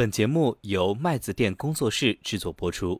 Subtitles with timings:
[0.00, 2.98] 本节目由麦子店工作室制作播出。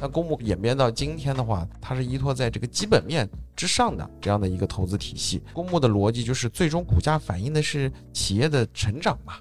[0.00, 5.40] 那公募演变到今天的话，它是依托在这个基本面之上的这样的一个投资体系。
[5.52, 9.34] 公募的逻辑就是，最终股价反映的是企业的成长嘛。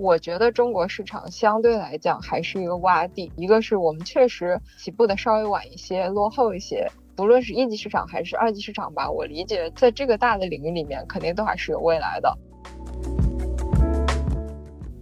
[0.00, 6.90] 我觉得中国市场相对来讲还是一个洼地，一个是我们确实起步的稍微晚一些，落后一些。
[7.14, 12.34] 不论是一级市场还是二级市场吧，我理解在这个大的领域里面，肯定都还是有未来的。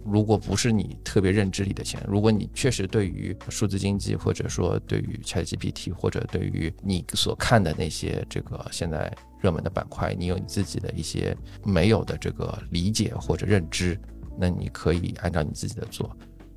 [0.03, 13.97] 如果不是你特别认知里的钱，如果你确实对于数字经济，或者说对于 ChatGPT，或者对于你所看的那些这个现在热门的板块，你有你自己的一些没有的这个理解或者认知，
[14.39, 16.09] 那你可以按照你自己的做。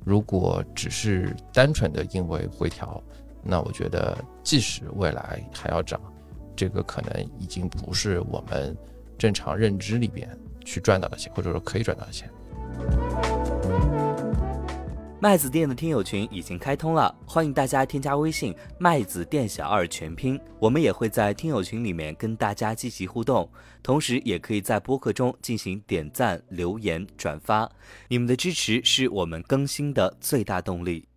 [0.05, 3.03] 如果只是单纯的因为回调，
[3.43, 5.99] 那我觉得即使未来还要涨，
[6.55, 8.75] 这个可能已经不是我们
[9.17, 10.29] 正常认知里边
[10.63, 12.29] 去赚到的钱，或者说可以赚到的钱。
[15.23, 23.49] 麦子店的听友群已经开通了，欢迎大家添加微信“麦子店小二全拼”，我们也会在听友群里面跟大家积极互动，
[23.81, 27.71] 同时也可以在播客中进行点赞、留言、转发，
[28.09, 31.07] 你们的支持是我们更新的最大动力。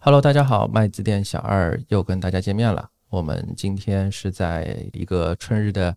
[0.00, 2.90] Hello，大家好，麦子店小二又跟大家见面了。
[3.08, 5.96] 我们今天是在一个春日的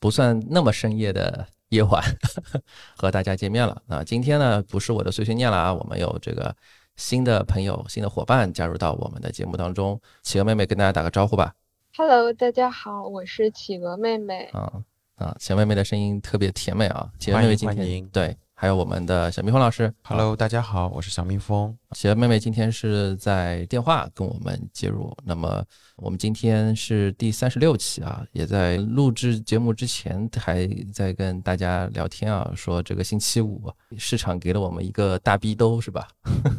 [0.00, 1.46] 不算那么深夜的。
[1.70, 2.02] 夜晚
[2.96, 3.82] 和大家见面了。
[3.88, 6.54] 啊今天呢，不是我的碎碎念了啊，我们有这个
[6.96, 10.00] 新的朋友、新的伙伴加入到我们的节目当中。
[10.22, 11.54] 企鹅妹妹跟大家打个招呼吧。
[11.96, 14.44] Hello，大家好，我是企鹅妹妹。
[14.52, 14.72] 啊
[15.16, 17.10] 啊，企鹅妹妹的声音特别甜美啊。
[17.18, 18.36] 企鹅妹妹今天对。
[18.60, 21.78] 还有我们的小蜜蜂老师，Hello，大家好，我是小蜜蜂。
[21.92, 25.16] 企鹅妹妹今天是在电话跟我们接入。
[25.24, 36.08] 那么我们今天是第三十六期啊，也在录制节目之前还在跟大家聊天啊，说这个星期五市场给了我们一个大逼兜，是吧？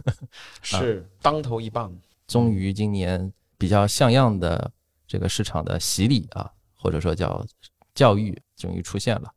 [0.63, 1.94] 是当头一棒，
[2.28, 4.72] 终于今年比较像样的
[5.06, 7.45] 这个市场的洗礼啊，或者说叫
[7.94, 9.29] 教育，终于出现了。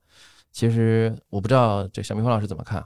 [0.52, 2.84] 其实我不知道这小蜜蜂老师怎么看。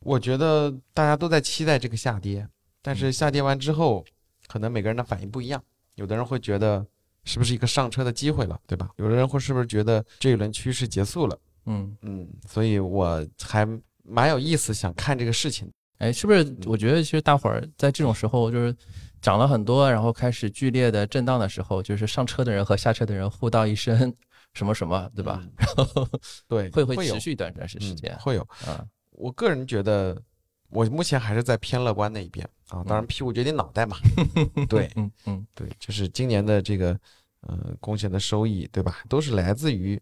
[0.00, 2.46] 我觉得大家都在期待这个下跌，
[2.82, 4.04] 但是下跌完之后，
[4.46, 5.62] 可能每个人的反应不一样。
[5.94, 6.84] 有的人会觉得
[7.24, 8.90] 是不是一个上车的机会了，对吧？
[8.96, 11.38] 有的人会是不是觉得这一轮趋势结束了？
[11.66, 13.66] 嗯嗯，所以我还
[14.02, 15.70] 蛮有意思，想看这个事情。
[15.98, 16.56] 哎，是不是？
[16.66, 18.74] 我觉得其实大伙儿在这种时候，就是
[19.20, 24.12] 涨了很多，然后开始剧烈的震荡的时候，就是上车的人和下车的人互道一声。
[24.54, 25.42] 什么什么，对吧？
[25.56, 26.08] 然后
[26.46, 28.86] 对，会会持续一段段时间，会有啊。
[29.10, 30.20] 我个人觉得，
[30.68, 32.84] 我目前还是在偏乐观那一边啊。
[32.84, 33.96] 当然，屁股决定脑袋嘛。
[34.68, 36.98] 对，嗯嗯，对，就是今年的这个
[37.40, 38.98] 呃贡献的收益，对吧？
[39.08, 40.00] 都是来自于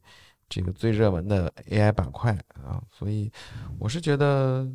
[0.48, 2.82] 这个最热门的 AI 板块啊。
[2.90, 3.30] 所以
[3.78, 4.66] 我是觉得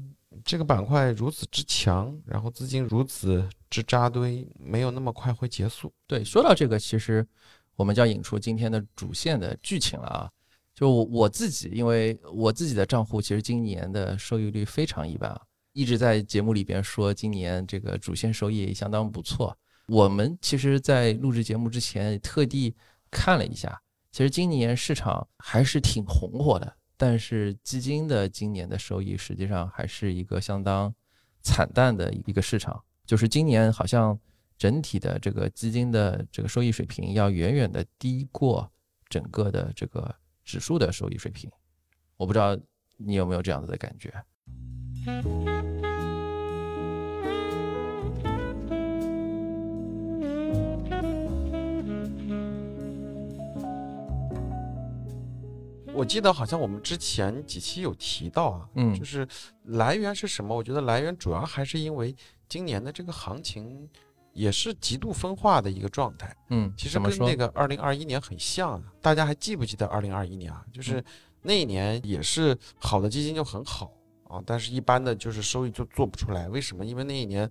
[0.44, 5.94] 这个板块如此之强，然后资金如此之扎堆，没有那么快会结束。
[6.07, 7.28] 对，说到这个，其实。
[7.75, 10.31] 我们就要引出今天的主线的剧情了啊！
[10.74, 15.41] 就我我自己，因为我自己的账户其实今年的收益率非常一般啊，
[15.74, 19.58] 一直在节目里边说今年这个主线收益相当不错。
[19.88, 22.74] 我们其实，在录制节目之前特地
[23.12, 23.81] 看了一下，
[24.12, 30.94] 其实今年市场还是挺红火的，但是基金的今年的收益实际上还是一个相当
[31.42, 34.18] 惨淡的一个市场，就是今年好像。
[34.57, 38.71] 整体的这个基金的这个收益水平要远远的低过
[39.09, 41.51] 整个的这个指数的收益水平，
[42.16, 42.57] 我不知道
[42.95, 44.13] 你有没有这样子的感觉。
[55.94, 59.27] 我记得好像我们之前几期有提到啊，嗯，就是
[59.63, 60.55] 来源是什么？
[60.55, 62.15] 我觉得来源主要还是因为
[62.47, 63.89] 今年的这个行情。
[64.35, 68.83] 也是极度分化的一个状态，嗯，其实跟那个二零二一年很像。
[69.01, 70.63] 大家还记不记得二零二一年啊？
[70.73, 71.01] 就是
[71.41, 73.93] 那一年也是好的基金就很好
[74.27, 76.49] 啊，但是一般的就是收益就做不出来。
[76.49, 76.85] 为什么？
[76.85, 77.49] 因为那一年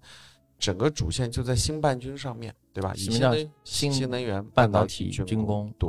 [0.58, 2.92] 整个主线就在新半军上面对吧？
[2.94, 3.34] 什么叫
[3.64, 5.72] 新新能源、半导体、军工？
[5.78, 5.88] 对，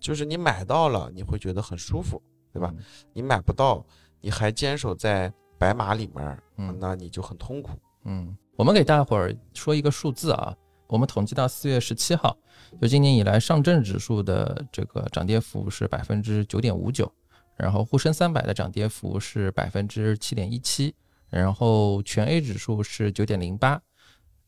[0.00, 2.72] 就是你买到了，你会觉得很舒服，对吧？
[3.12, 3.84] 你买不到，
[4.22, 6.42] 你还坚守在白马里面，
[6.80, 7.72] 那你就很痛苦。
[8.04, 8.34] 嗯。
[8.58, 10.52] 我们给大伙儿说一个数字啊，
[10.88, 12.36] 我们统计到四月十七号，
[12.80, 17.08] 就今年以来上证指数的这个涨跌幅是百分之九点五九，
[17.56, 20.92] 然后沪深三百的涨跌幅是百分之七点一七，
[21.30, 23.80] 然后全 A 指数是九点零八，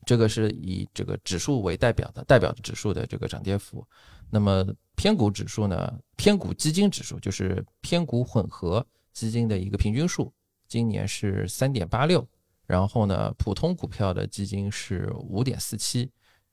[0.05, 3.81] 这个是以这个指数为代表的，代表指数的这个涨跌幅。
[4.29, 4.67] 那么
[4.97, 5.97] 偏股指数呢？
[6.17, 10.33] 偏股基金指数就是偏股混合基金的一个平均数，
[10.67, 12.27] 今年是三点八六。
[12.67, 16.09] 然后呢，普通股票的基金是五点四七。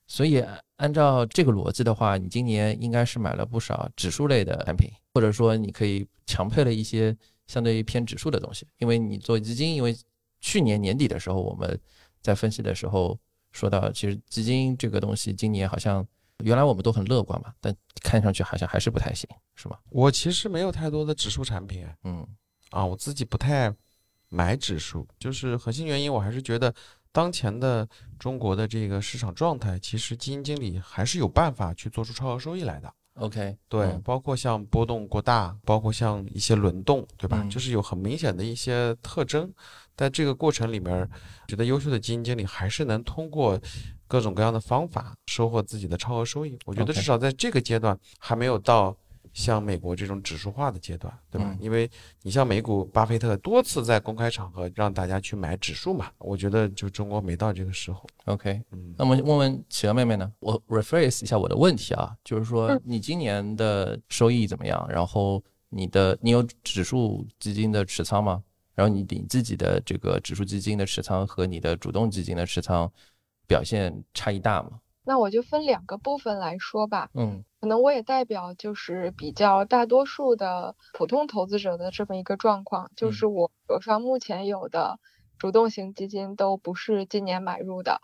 [0.06, 0.44] 所以
[0.76, 7.16] 按照这个逻辑的话，你今年应该是买了不少指数类的产品，或者说你可以强配了一些
[7.46, 8.66] 相对于偏指数的东西。
[8.78, 9.96] 因为你做基金，因为
[10.40, 11.78] 去年年底的时候我们
[12.20, 13.18] 在分析的时候
[13.52, 16.06] 说到，其实基金这个东西今年好像。
[16.44, 19.76] 原来我们都很乐观嘛，但看上去好像还是不太行，是吗？
[19.90, 22.24] 我其实没有太多的指数产品，嗯，
[22.70, 23.74] 啊，我自己不太
[24.28, 26.74] 买指数，就是核心原因，我还是觉得
[27.12, 27.88] 当前的
[28.18, 32.92] 中国的这个市场状态，其实基金经理还是有办法去做出超额收益来的。
[33.14, 37.44] OK，对，包括像波动过大，包括像一些轮动，对吧？
[37.50, 39.52] 就是有很明显的一些特征，
[39.96, 41.08] 在这个过程里面，
[41.48, 43.60] 觉得优秀的基金经理还是能通过
[44.06, 46.56] 各种各样的方法收获自己的超额收益。
[46.64, 48.96] 我觉得至少在这个阶段还没有到。
[49.40, 51.56] 像美国这种指数化的阶段，对吧？
[51.60, 51.88] 因为
[52.22, 56.10] 你像美股，巴菲特多次在公开场合让大家去买指数嘛。
[56.18, 58.04] 我觉得就中国没到这个时候。
[58.24, 60.32] OK，嗯，那么问问企鹅妹妹呢？
[60.40, 64.84] 我 rephrase 一下我的问题啊，就是说你今年的收益怎么样？
[64.90, 68.42] 然后你的你有指数基金的持仓吗？
[68.74, 72.90] 然后你你自己的这个指数基金的持仓和你的主动基金的持仓
[73.46, 74.80] 表现差异大吗？
[75.08, 77.08] 那我就分两个部分来说吧。
[77.14, 77.42] 嗯。
[77.60, 85.00] 可能我也代表就是比较大多数的普通投资者的这么一个状况，就是我手上目前有的
[85.38, 88.02] 主动型基金都不是今年买入的，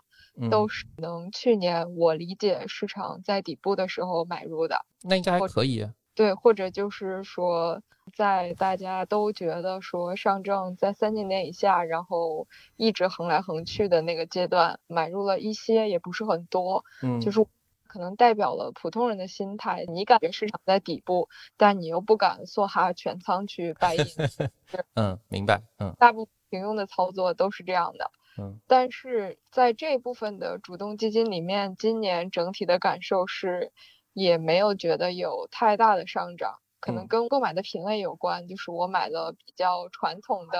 [0.49, 4.83] 都是能去年我理解市场在底部的时候买入的。
[5.03, 5.87] 那应该还可以。
[6.15, 7.81] 对，或者就是说，
[8.15, 12.47] 在大家都觉得说上证在三千点以下，然后
[12.77, 16.83] 一直横来横去的那个阶段，买入了一些，也不是很多。
[17.03, 17.45] 嗯，就是。
[17.87, 23.95] 可能代表了普通人的心态，你感觉市场在底部，但你又不敢梭哈全仓去 buy。
[24.95, 25.61] 嗯，明白。
[25.79, 28.11] 嗯，大部分平庸的操作都是这样的。
[28.37, 33.71] 嗯，但是在这部分的主动基金里面，今年整体的感受是，
[34.15, 40.57] 也没有觉得有太大的上涨，可能跟购买的品类有关，就是我买了比较传统的，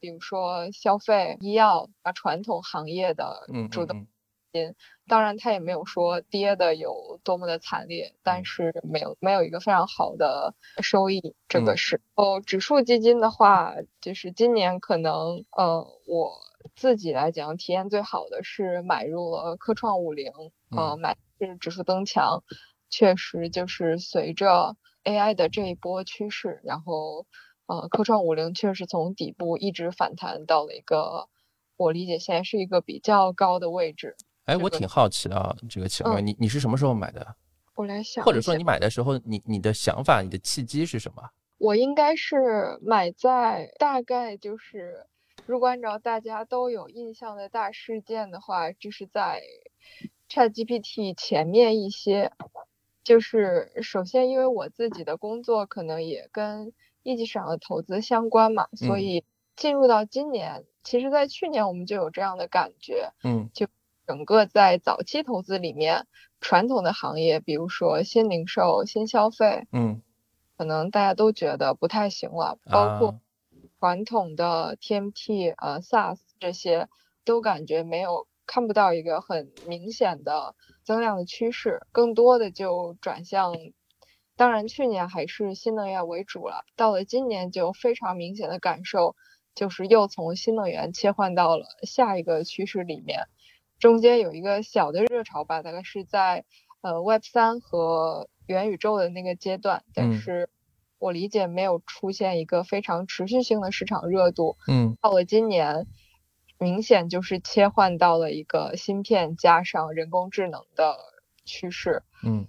[0.00, 4.06] 比如说消费、医药啊传统行业的主动。
[5.06, 12.00] 当然，它也没有说跌的有多么的惨烈，但是没有没有一个非常好的收益，这个是。
[12.14, 16.40] 哦，指数基金的话，就是今年可能，呃，我
[16.74, 20.32] 自己来讲体验最好的是买入了科创五零，
[20.76, 22.42] 呃，买是指数增强，
[22.90, 27.26] 确实就是随着 AI 的这一波趋势，然后，
[27.66, 31.28] 呃，科创五零确实从底部一直反弹到了一个，
[31.76, 34.16] 我理解现在是一个比较高的位置。
[34.44, 37.36] 哎，我挺好奇的啊，这个情况，你你是什么时候买的？
[37.74, 41.22] 我来想，或者说你买的时候，你你的想法，你的契机是什么？
[41.58, 45.06] 我应该是买在大概就是，
[45.46, 49.42] 如果按照大家都有印象的大事件的话，就是在
[50.28, 52.32] ChatGPT 前面一些。
[53.08, 59.24] 就是首先，因为我自己的工作可能也跟一级市场的投资相关嘛，所以
[59.56, 63.66] 进入到今年，其实在去年我们就有这样的感觉，嗯，就。
[64.06, 66.06] 整个在早期投资里面，
[66.40, 70.00] 传统的行业，比如说新零售、新消费，嗯，
[70.56, 72.58] 可能大家都觉得不太行了。
[72.70, 73.20] 包括
[73.78, 76.88] 传统的 TMT、呃 SaaS 这些，
[77.26, 83.54] 都感觉没有看不到一个很明显的增量的趋势，更多的就转向。
[84.36, 89.16] 当然，去年还是新能源为主了，到了今年就非常明显的感受，
[89.54, 93.24] 就是又从新能源切换到了下一个趋势里面。
[93.78, 96.44] 中间有一个小的热潮吧，大概是在
[96.80, 100.48] 呃 Web 三和元宇宙的那个阶段，但是
[100.98, 104.56] 我理解没有出现一个非常持续性的市场热度。
[104.68, 105.86] 嗯，到了今年，
[106.58, 110.96] 明显就是切换到了一个芯片加上人工智能的
[111.44, 112.02] 趋势。
[112.24, 112.46] 嗯，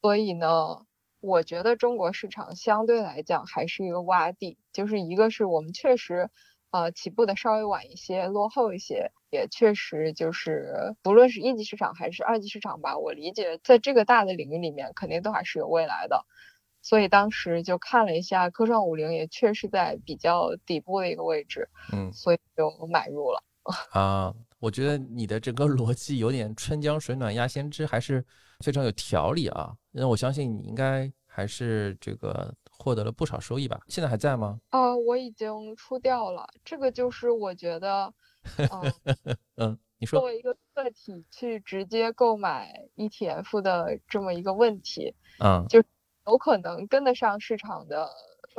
[0.00, 0.86] 所以呢，
[1.20, 6.30] 我觉得中国市场相对来讲还是一个洼地，就是一个是我们确实。
[6.70, 16.26] 呃，起步的稍微晚一些，落后一些，也确实就是，不论是一级市场还是二级市场吧，我理解在这个大的领域里面，肯定都还是有未来的。
[16.82, 23.42] 所以当时就看了一下科创五零，也确实在比较底部的一个位置，嗯，所以就买入了。
[23.92, 28.24] 啊，我觉得你的整个逻辑有点春江水暖鸭先知，还是
[28.60, 29.74] 非常有条理啊。
[29.90, 31.10] 那我相信你应该。
[31.30, 33.80] 还是这个获得了不少收益吧？
[33.86, 34.58] 现在还在吗？
[34.70, 36.44] 啊，我已经出掉了。
[36.64, 38.12] 这个就是我觉得，
[39.54, 45.80] 嗯，你说作为一个个体去直接购买 ETF 的这么一个问题，嗯，就
[46.28, 48.10] 有可能跟得上市场的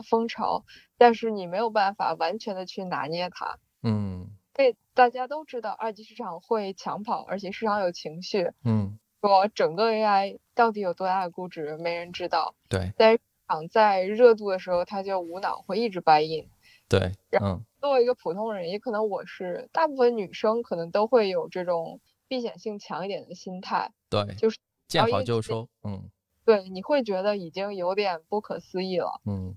[0.03, 0.65] 风潮，
[0.97, 3.59] 但是你没有办法完全的去拿捏它。
[3.83, 8.51] 嗯，对，大家都知道二级市场会抢跑，而且市场有情绪。
[8.65, 8.99] 嗯。
[9.21, 12.55] 说整个 AI 到底有多大的估值，没人知道。
[12.69, 16.49] 对，在市场在热度的时候，它就无脑会一直 buy in。
[16.87, 17.11] 对，
[17.41, 17.63] 嗯。
[17.81, 21.99] 作为一个普通人，也可能我是大部分女生，可能都会有这种
[22.29, 23.91] 避险性强一点的心态。
[24.09, 24.57] 对，就是
[24.87, 25.67] 见好就收。
[25.83, 26.09] 嗯，
[26.49, 29.21] 对，你会觉得已经有点不可思议了。
[29.25, 29.55] 嗯，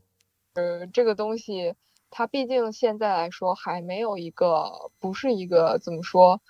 [0.52, 1.74] 呃，这个东西
[2.10, 6.42] 它毕竟现在来说还没有一个，不是一个怎么说？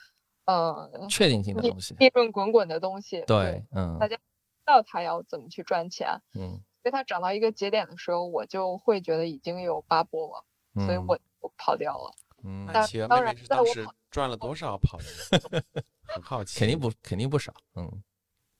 [0.46, 4.22] 呃，确定性的东西，利润滚滚的东西，对，嗯，大家知
[4.66, 12.12] 道它要怎么去赚钱，嗯，所以它涨到一个节点的时候，我就会觉得已经有八波了，所以我我跑掉了。
[12.42, 15.62] 嗯，但当然，当时赚了多少跑的？
[16.02, 18.02] 很好奇， 肯定不肯定不少，嗯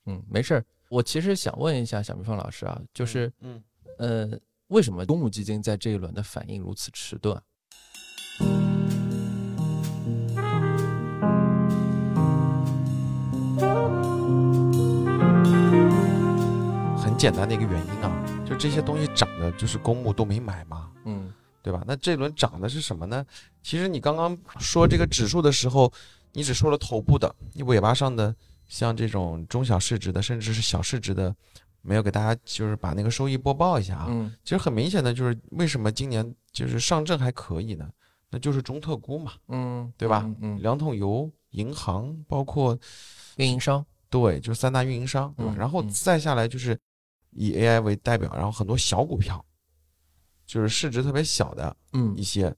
[0.07, 0.65] 嗯，没事儿。
[0.93, 3.63] 我其实想问一下小蜜蜂老师啊，就是嗯
[3.97, 4.31] 呃，
[4.67, 7.35] 为什么公募基金在这一轮的反应如此迟钝？
[16.99, 21.33] 很简单的一个原因啊，就这些东西涨的，就是公募都没买嘛，嗯，
[21.63, 21.83] 对吧？
[21.87, 23.25] 那这轮涨的是什么呢？
[23.63, 25.91] 其实你刚刚说这个指数的时候，
[26.35, 28.37] 你只说了头部的，你尾巴上的
[28.73, 31.35] 像这种中小市值的，甚至是小市值的，
[31.83, 34.07] 没有给大家就是把那个收益播报一下啊。
[34.09, 37.87] 嗯，其实很明显的就是为什么今年就是上证还可以呢？
[38.31, 40.27] 那就是中特估嘛，嗯，对吧？
[40.41, 42.79] 嗯，两桶油、银行，包括
[43.37, 45.55] 运营商，对，就是三大运营商，对吧？
[45.59, 46.79] 然后再下来就是。
[47.35, 49.43] 以 AI 为代表，然后很多小股票，
[50.45, 52.55] 就是市值特别小的，嗯，一些，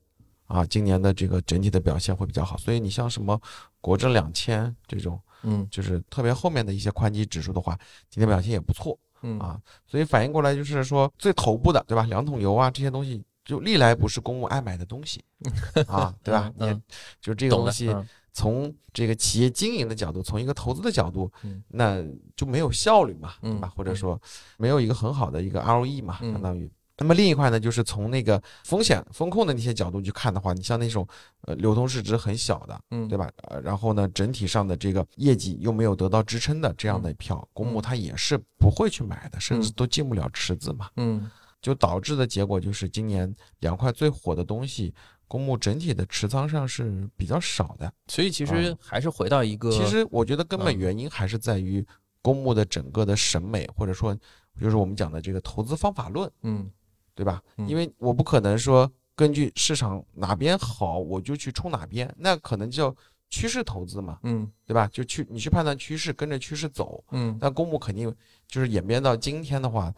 [0.47, 2.56] 啊，今年的这个整体的表现会比较好。
[2.56, 3.40] 所以你像什么
[3.80, 7.79] 国证两千这种，嗯，就是特别后面的一些宽基指数的话，
[8.11, 12.03] 今天表现也不错，嗯啊，所以反应过来就是说最头部的，对吧？
[12.05, 15.23] 两桶油啊这些东西，就历来不是公募爱买的东西，
[15.87, 16.53] 啊，对吧？
[16.59, 16.83] 嗯，
[17.21, 17.95] 就这个东西。
[18.37, 21.31] 从这个企业经营的角度，从一个投资的角度，
[21.69, 23.73] 那就没有效率嘛，对吧？
[23.77, 24.21] 或者说
[24.57, 26.69] 没有一个很好的一个 ROE 嘛，相当于。
[26.99, 31.07] 那么另一块呢，就是从那个风险风控的那些角度去看的话，你像那种
[31.43, 33.31] 呃流通市值很小的，嗯，对吧？
[33.49, 44.95] 呃，然后呢，整体上的这个业绩又没有得到支撑的这样的票，公募它也是不会去买的，甚至都进不了池子嘛，嗯，就导致的结果就是今年两块最火的东西。
[45.27, 48.77] 公募整体的持仓上是比较少的，所以其实。
[48.79, 51.85] 还是回到一个，其实我觉得根本原因还是在于
[52.21, 54.15] 公募的整个的审美，或者说
[54.61, 56.71] 就是我们讲的这个投资方法论，嗯，
[57.14, 57.42] 对吧？
[57.68, 62.94] 因为我不可能说根据市场哪边好我就去冲哪边，那可能叫
[63.30, 64.88] 趋势投资嘛，嗯，对吧？
[64.92, 68.14] 就去你去判断趋势，跟着趋势走，嗯，但公募肯定
[68.47, 69.92] 就是演变到今天的话，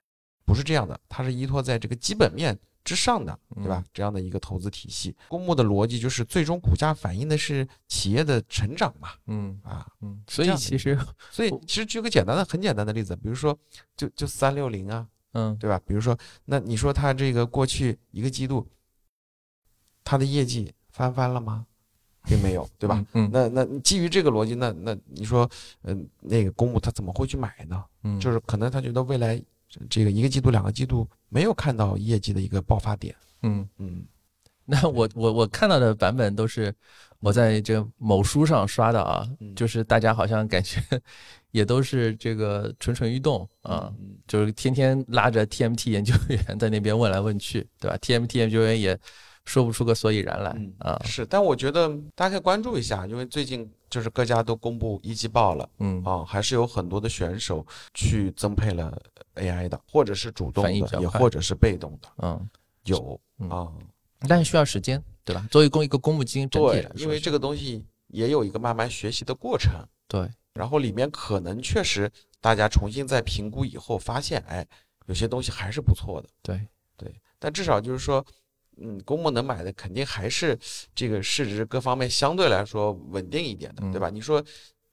[0.45, 2.59] 不是这样的，它是依托在这个基本面。
[2.87, 3.83] 之上的，对吧？
[3.93, 9.09] 这样的一个投资体系，公募的逻辑就是最终股价反映的是企业的成长嘛。
[9.27, 10.97] 嗯啊，嗯，所以其实，
[11.33, 13.59] 所以其实举个简单的、很简单的例子，比如说，
[13.97, 15.05] 就就三六零啊，
[15.37, 15.79] 嗯，对吧？
[15.87, 16.17] 比如说，
[16.47, 18.67] 那你说他这个过去一个季度，
[20.03, 21.67] 他的业绩翻番了吗？
[22.25, 23.05] 并没有，对吧？
[23.13, 25.49] 嗯，那那基于这个逻辑，那那你说，
[25.83, 27.85] 嗯，那个公募他怎么会去买呢？
[28.03, 29.43] 嗯，就是可能他觉得未来。
[29.91, 33.15] 这个一个季度、两个季度没有看到业绩的一个爆发点。
[33.43, 34.07] 嗯嗯，
[34.69, 36.75] 那我我我看到的版本都是
[37.21, 40.81] 我在这某书上刷的啊，就是大家好像感觉
[41.53, 43.93] 也都是这个蠢蠢欲动啊，
[44.27, 48.99] 就是天天拉着 TMT 研究员在那边问来问去，对吧？TMT 研究员也。
[49.49, 51.01] 说不出个所以然来啊！
[51.05, 59.01] 是，但我觉得大家可以关注一下，因为最近就是各家都公布一季报了，嗯啊，还是有很多的选手去增配了
[59.37, 62.51] AI 的，或者是主动的，也或者是被动的，嗯，
[62.87, 63.71] 有啊，
[64.29, 65.47] 但是需要时间，对吧？
[65.51, 69.73] 作为公一个公募基金整体来说，因为这个东西也有一个慢慢学习的过程，
[70.09, 74.67] 对，然后里面可能确实大家重新再评估以后发现，哎，
[75.07, 76.61] 有些东西还是不错的，对
[76.97, 78.25] 对，但至少就是说。
[78.79, 80.55] 嗯，公募能买的肯定还是
[80.95, 84.11] 这个市值各方面相对来说稳定一点的，对吧？
[84.11, 84.45] 你说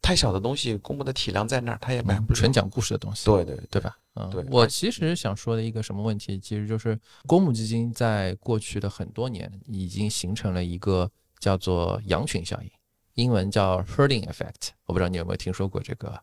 [0.04, 3.98] 太小的东西，公募的体量在那儿，他也买不纯讲故事的东西，对对对吧？
[4.16, 4.46] 嗯，对。
[4.52, 12.70] 我其实想说的一个什么问题，其实就是公募基金在过去的很多年已经形成了一个叫做羊群效应，
[13.14, 14.72] 英文叫 herding effect。
[14.86, 16.22] 我不知道你有没有听说过这个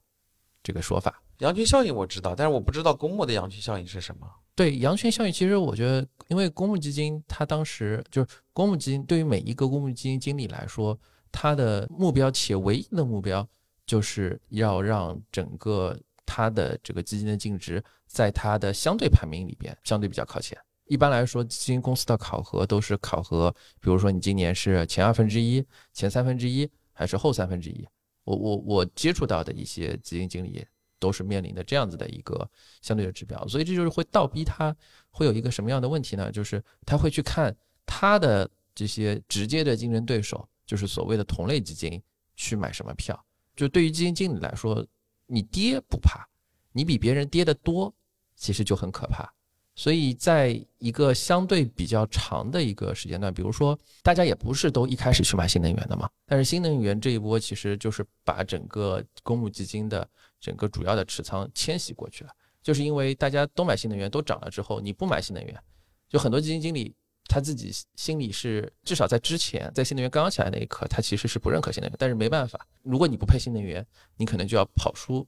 [0.62, 1.22] 这个说法。
[1.38, 4.26] 羊群效应我知道，但是我不知道公募的羊群效应是什么。
[4.54, 10.98] 对羊群效应，其实我觉得，因为公募基金它当时就是公募基金，对于每一个公募基金经理来说，
[11.32, 13.48] 它的目标且唯一的目标
[13.86, 20.58] 就是要让整个它的这个基金的净值在它的相对排名里边相对比较靠前。
[20.86, 27.86] 一般来说，基金公司的考核都是考核，比如说你今年是前二分之一、前三分之一，还是后三分之一。
[28.24, 30.66] 我我我接触到的一些基金经理。
[31.00, 32.46] 都是面临的这样子的一个
[32.82, 34.76] 相对的指标，所以这就是会倒逼他
[35.08, 36.30] 会有一个什么样的问题呢？
[36.30, 37.56] 就是他会去看
[37.86, 41.98] 他的这些直接的竞争对手，就是所谓的同类基金
[42.36, 43.18] 去买什么票。
[43.56, 44.86] 就对于基金经理来说，
[45.26, 46.26] 你跌不怕，
[46.72, 47.92] 你比别人跌的多，
[48.34, 49.32] 其实就很可怕。
[49.76, 60.06] 所以在一个相对比较长的一个时间段，比如说大家也不是都一开始去买新能源的嘛，但是新能源这一波其实就是把整个公募基金的
[60.38, 62.30] 整个主要的持仓迁徙过去了，
[62.62, 65.62] 就是因为大家都买新能源都涨了之后，你不买新能源，
[66.08, 66.94] 就很多基金经理
[67.30, 75.24] 他自己心里是至少在之前在新能源刚刚起来那一刻，他其实是不认可新能源，但是没办法，如果你不配新能源，你可能就要跑出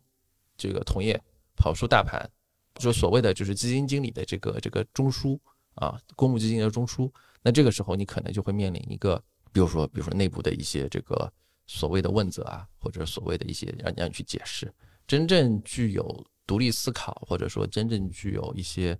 [0.56, 1.22] 这个同业，
[1.54, 2.28] 跑出大盘。
[2.74, 5.38] 就所谓的就是基金经理的这个这个中枢
[5.74, 7.08] 啊，公募基金的中枢，
[7.42, 11.30] 那这个时候你可能就会面临一个，比如说比如说内部的一些这个
[11.66, 14.72] 所谓的问责啊，或者所谓的一些让你让你去解释，
[15.06, 18.98] 真正具有独立思考，或者说真正具有一些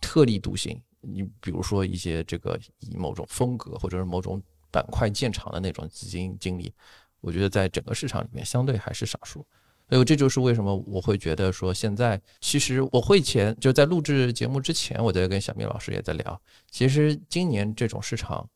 [0.00, 6.72] 特立独行，你比如说一些这个以某种风格或者是某种板块见长的那种基金经理，
[7.20, 9.46] 我觉得在整个市场里面相对还是少数。
[9.90, 16.38] 所以这就是为什么我会觉得说，现在其实我会前就在录制节目之前，我在跟小明老师也在聊，
[16.70, 18.46] 其实今年这种市场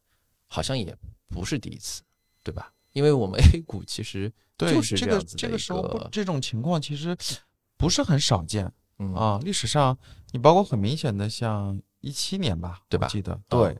[0.46, 0.94] 好像也
[1.28, 2.02] 不是第一次，
[2.44, 2.70] 对吧？
[2.92, 7.16] 因为我们 A 股其实就是这个这个时候这种情况其实
[7.78, 8.70] 不是很少见
[9.14, 9.40] 啊。
[9.42, 9.96] 历史上
[10.32, 13.08] 你包括很明显的像一七年吧，对吧？
[13.08, 13.74] 记得对，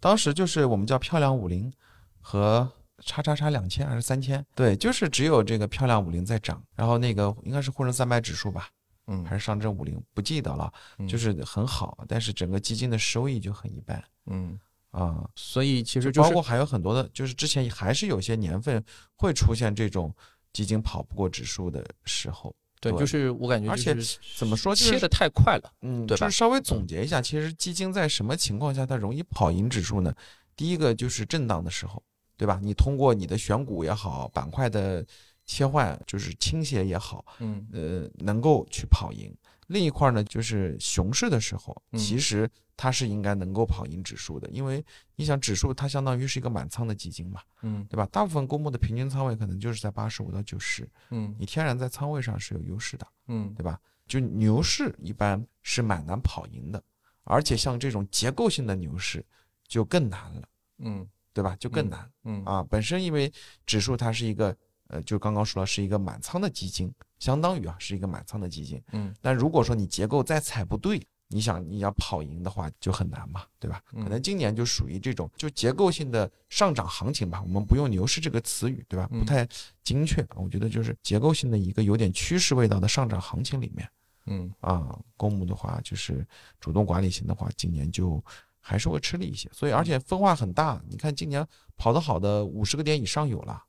[0.00, 1.72] 当时就是我们叫漂亮五零
[2.20, 2.68] 和。
[3.04, 4.42] 叉叉叉两千还是三千？
[4.54, 8.70] 对，就是只有这个漂亮五零在涨，然后那个应该是沪深三百指数吧，
[9.06, 10.72] 嗯，还是上证五零，不记得了，
[11.06, 14.58] 就是很好，但是整个基金的收益就很一般，嗯
[14.92, 18.82] 啊，所以其实就包括还有很多的，就是之前还是有些年份
[19.14, 20.10] 会出现这种
[20.54, 23.96] 基金跑不过指数的时候，对，就是我感觉，而且
[24.36, 26.28] 怎么说，切的太快了，嗯，对吧？
[26.30, 30.14] 稍微总结一下，其实基金在什么情况下它容易跑赢指数呢？
[30.54, 32.02] 第一个就是震荡的时候。
[32.38, 32.60] 对吧？
[32.62, 35.02] 你通过你的选股也好，板块的
[35.46, 39.34] 切换就是倾斜也好，嗯，呃，能够去跑赢。
[39.66, 44.84] 另一块呢，就是熊市的时候，其实它是应该能够跑赢指数的，因为
[45.16, 48.06] 你想指数它相当于是一个满仓的基金嘛，嗯，对吧？
[48.12, 53.80] 大部分公募的平均仓位可能就是在八十五到九十，嗯，你天然在仓位上是有优势的，嗯，对吧？
[54.06, 56.82] 就牛市一般是蛮难跑赢的，
[57.24, 59.24] 而且像这种结构性的牛市
[59.66, 60.42] 就更难了，
[60.78, 61.06] 嗯。
[61.36, 61.54] 对吧？
[61.60, 63.30] 就更难，嗯啊，本身因为
[63.66, 73.82] 指数它是一个，呃，就刚刚说了是一个满仓的基金，相当于啊是一个满仓的基金，嗯，但如果说你结构再踩不对，你想你要跑赢的话就很难嘛，对吧？
[73.92, 79.08] 可能今年就属于这种就结构性的上涨行情吧，我们不用牛市这个词语，对吧？
[79.08, 79.46] 不太
[79.82, 83.90] 精确，我觉得就是结构性的一个有点趋势味道的上涨行情里面，
[84.26, 86.26] 嗯啊，公募的话就是
[86.60, 88.22] 主动管理型的话，今年就。
[88.68, 90.82] 还是会吃力一些，所以而且分化很大。
[90.88, 93.62] 你看今年跑得好的五十个点以上有了，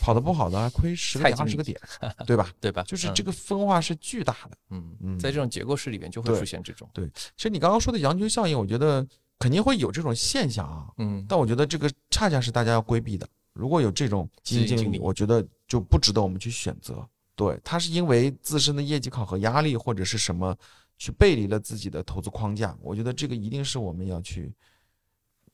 [0.00, 1.78] 跑得不好的还亏十个点、二十个点，
[2.26, 2.50] 对吧？
[2.60, 2.82] 对吧？
[2.84, 4.56] 就是这个分化是巨大的。
[4.70, 6.88] 嗯嗯，在这种结构式里面就会出现这种。
[6.92, 9.06] 对，其实你刚刚说的羊群效应，我觉得
[9.38, 10.88] 肯定会有这种现象啊。
[10.98, 13.28] 嗯，但我觉得这个恰恰是大家要规避的。
[13.52, 17.06] 如果有这种基金经理，我觉得就不值得我们去选择。
[17.34, 20.56] 对，他是因为自身的业绩考核压力或者是什么。
[20.98, 24.54] 去背离了自己的投资框架，我觉得这个一定是我们要去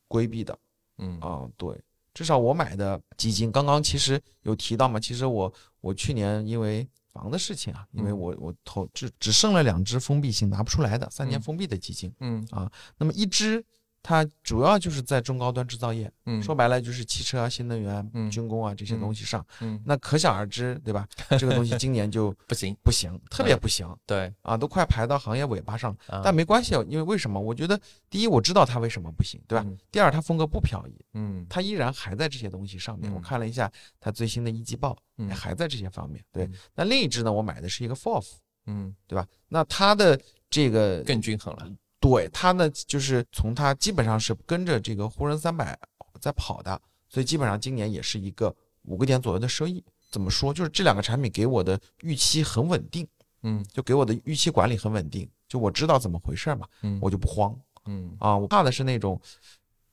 [0.06, 0.58] 规避的。
[0.98, 1.74] 嗯啊，对，
[2.18, 12.12] 至少我买的基金，刚刚其实有提到嘛，其实我我去年因为房的事情啊，因为我我投只只剩了两只封闭性拿不出来的三年封闭的基金。
[12.18, 13.64] 嗯啊，那么一只。
[14.02, 21.06] 它主要就是在中高端制造业，嗯，说白了就是汽车啊、新能源、嗯、军工啊这些东西上，嗯，那可想而知，对吧？
[21.38, 27.38] 这个东西今年就 不行，不行，特别不行，对，啊，都快排到行业尾巴上，但没关系，因为为什么？
[27.38, 29.66] 我觉得第一，我知道它为什么不行，对吧？
[29.90, 33.12] 第二，它风格不漂移，嗯，它依然还在这些东西上面。
[33.12, 34.96] 我看了一下它最新的一季报，
[35.30, 36.24] 还在这些方面。
[36.32, 37.32] 对，那另一只呢？
[37.32, 38.26] 我买的是一个 FOF，
[38.66, 39.26] 嗯，对吧？
[39.48, 41.70] 那它的这个更均衡了。
[42.10, 45.78] 对它呢，就是从它基本上是跟着这个沪深三百
[46.20, 49.84] 在跑的，所以基本上今年也是一个五个点左右的收益。
[50.10, 50.54] 怎么说？
[50.54, 53.06] 就是这两个产品给我的预期很稳定，
[53.42, 59.20] 嗯，就给我的预期管理很稳定，就我知道怎么回事嘛，嗯，我就不慌，嗯啊，我怕的是那种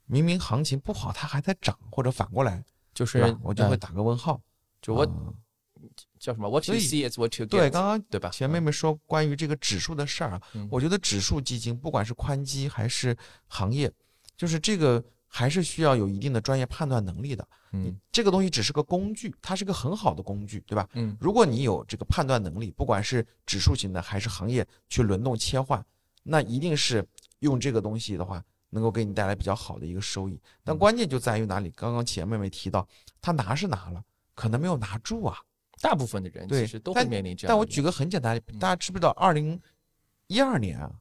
[0.05, 4.39] 明明行情不好，它还在涨，或者反过来，就是我就会打个问号，
[4.81, 5.05] 就我
[6.25, 7.49] 叫什么？What you see is what you get。
[7.49, 8.29] 对，刚刚对吧？
[8.29, 13.15] 前妹妹说关于这个指数的事儿啊，我觉得指数基金不管是宽基还是
[13.47, 13.91] 行业，
[14.35, 15.03] 就是这个。
[15.27, 17.45] 还是需要有一定的专业判断能力的。
[17.73, 20.87] 嗯，这个东西只是个工具，它是个很好的工具，对吧？
[20.93, 25.83] 嗯，如果你有这个判断能力，不管是指数型的还是行业去轮动切换，
[26.23, 27.05] 那一定是
[27.39, 30.39] 用这个东西的话，能够给你带来比较好的一个收益。
[30.63, 31.69] 但关键就在于哪里？
[31.75, 32.87] 刚刚企业妹妹提到，
[33.19, 34.01] 他拿是拿了，
[34.35, 35.37] 可能没有拿住啊。
[35.85, 37.49] 大部分的人其实都会面临这样。
[37.49, 39.09] 但我举个很简单的，大家知不知道？
[39.11, 39.59] 二零
[40.27, 40.91] 一二年啊。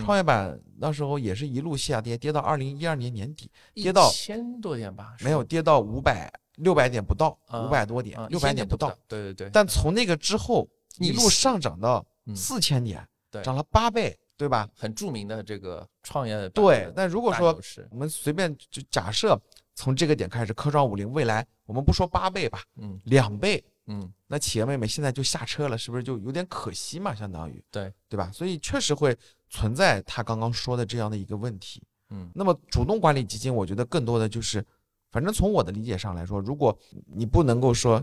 [0.00, 8.88] 创业板那时候也是一路下跌，跌到二零一二年年底，跌到千多点吧，没有跌到五百六百点不到，五百多点，六百点不到。
[9.06, 9.50] 对对对。
[9.52, 10.66] 但从那个之后
[10.98, 12.02] 一路上涨到
[12.34, 13.06] 四千点，
[13.44, 14.66] 涨了八倍，对吧？
[14.74, 16.90] 很著名的这个创业对。
[16.96, 19.38] 那如果说我们随便就假设
[19.74, 23.62] 从这个点开始，科创五零未来我们不说八倍吧，嗯，两倍。
[23.88, 27.12] 嗯，那企业妹妹现在就下车了，是不是就有点可惜嘛？
[27.12, 28.30] 相当于对对吧？
[28.32, 29.16] 所以确实会
[29.50, 31.82] 存在他刚刚说的这样的一个问题。
[32.10, 34.64] 嗯，那么主动管理基金，我觉得更多的就是，
[35.10, 38.00] 反正从我的理解上来说，如果你不能够说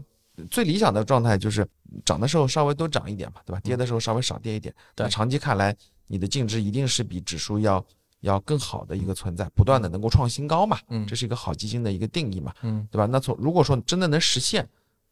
[0.52, 1.66] 最理想的状态就是
[2.04, 3.60] 涨的时候稍微多涨一点嘛，对吧？
[3.62, 4.76] 跌的时候稍微少跌一点。
[4.98, 5.74] 那长期看来，
[6.08, 7.84] 你的净值一定是比指数要
[8.20, 10.78] 要更好的一个存在，不断的能够创新高嘛。
[10.90, 12.54] 嗯，这是一个好基金的一个定义嘛。
[12.64, 13.06] 嗯，对吧？
[13.06, 14.68] 那从如果说真的能实现。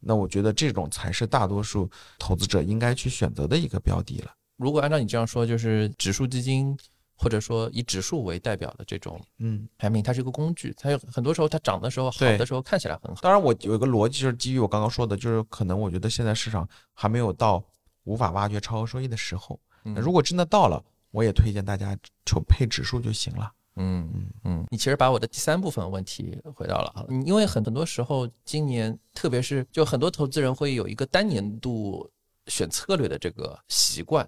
[0.08, 4.32] 那我觉得这种才是大多数投资者应该去选择的一个标的了。
[4.56, 6.76] 如果按照你这样说，就是指数基金
[7.16, 13.22] 或者说以指数为代表的这种，嗯，排名，它是一个工具，它有很多时候它涨的时候好的时候看起来很好。
[13.22, 17.62] 当然，我有一个逻辑就是基于我刚刚说的，就是可能我觉得现在市场还没有到
[18.06, 19.60] 无法挖掘超额收益的时候。
[19.84, 23.52] 那如果真的到了，我也推荐大家就配指数就行了。
[23.78, 32.10] 嗯嗯嗯，你其实把我的第三部分问题回到了啊，因为很很多时候今年，特别是就很多投资人会有一个单年度
[32.48, 34.28] 选策略的这个习惯，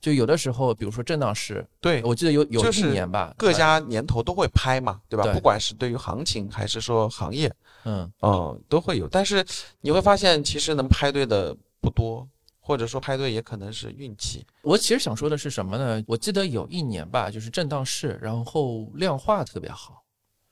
[0.00, 5.32] 就有的时候，比如说震荡市，对我记得有有一年吧，各家年头都会拍嘛，对吧？
[5.32, 7.52] 不管是对于行情还是说行业，
[7.84, 9.44] 嗯嗯都会有，但是
[9.80, 12.28] 你会发现其实能拍对的不多。
[12.68, 14.46] 或者说拍对也可能是运气。
[14.60, 16.04] 我其实想说的是什么呢？
[16.06, 20.04] 我记得有一年吧，就是震荡市，然后量化特别好，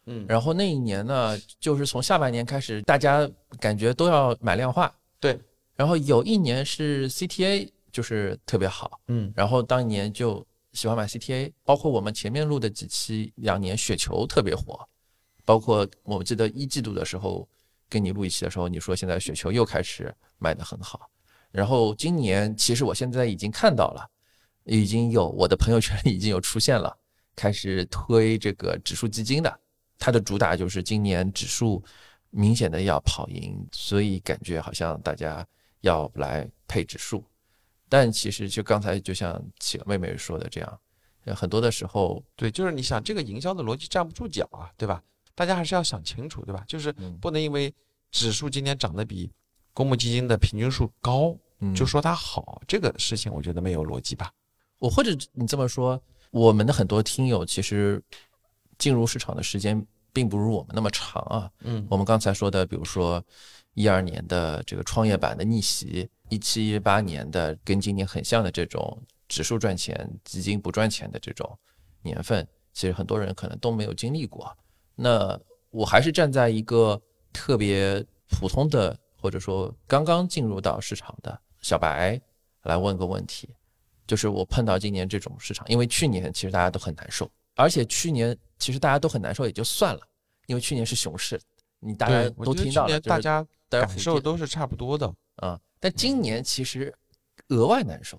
[0.07, 3.29] 嗯，然后那一年呢，就是从下半年开始，大家
[3.61, 5.39] 感觉都要买量化，对。
[5.75, 14.89] 然后有一年是 CTA 就是特别好，嗯，然后当年就喜欢买 CTA，包括我们前面录的几期，两年雪球特别火，
[15.45, 17.47] 包括我记得一季度的时候
[17.91, 21.11] 跟你录一期的时候，你说现在雪球又开始卖的很好。
[21.57, 24.07] 然后今年其实我现在已经看到了，
[24.65, 26.95] 已经有我的朋友圈里已经有出现了，
[27.35, 29.61] 开始推这个指数基金的，
[29.99, 31.83] 它的主打就是今年指数
[32.29, 35.47] 明显的要跑赢，所以感觉好像大家
[35.81, 37.25] 要来配指数，
[37.89, 40.81] 但其实就刚才就像企鹅妹妹说的这样，
[41.35, 45.03] 很多的时候，对，就是你想这个营销的逻辑站不住脚啊，对吧？
[45.35, 46.63] 大家还是要想清楚，对吧？
[46.69, 47.75] 就是不能因为
[48.11, 49.33] 指数今年涨得比
[49.73, 51.35] 公募基金的平均数高。
[51.75, 54.31] 就说它好，这个事情我觉得没有逻辑吧。
[54.79, 55.99] 我或者你这么说，
[56.31, 58.03] 我们的很多听友其实
[58.77, 61.51] 进入市场的时间并不如我们那么长啊。
[61.61, 63.25] 嗯，我们刚才说的，比如说
[63.73, 71.59] 一二年的这个创业板的逆袭，一七一八年的跟今年很像的这种指数赚钱、基金不赚钱的这种
[72.03, 74.55] 年份，其实很多人可能都没有经历过。
[74.95, 75.41] 那
[75.71, 77.01] 我还是站在一个
[77.33, 81.41] 特别普通的，或者说刚刚进入到市场的。
[81.67, 82.21] 小白
[82.63, 83.49] 来问个问题，
[84.07, 90.01] 就是我碰到今年这种市场，因为去年其实大家都很难受，而且去年其实大家都很难受也就算了，
[90.47, 91.41] 因为去年是熊市，
[91.81, 95.59] 你大家都听到了，大家感受都是差不多的啊。
[95.81, 96.95] 但今年其实
[97.49, 98.17] 额外难受，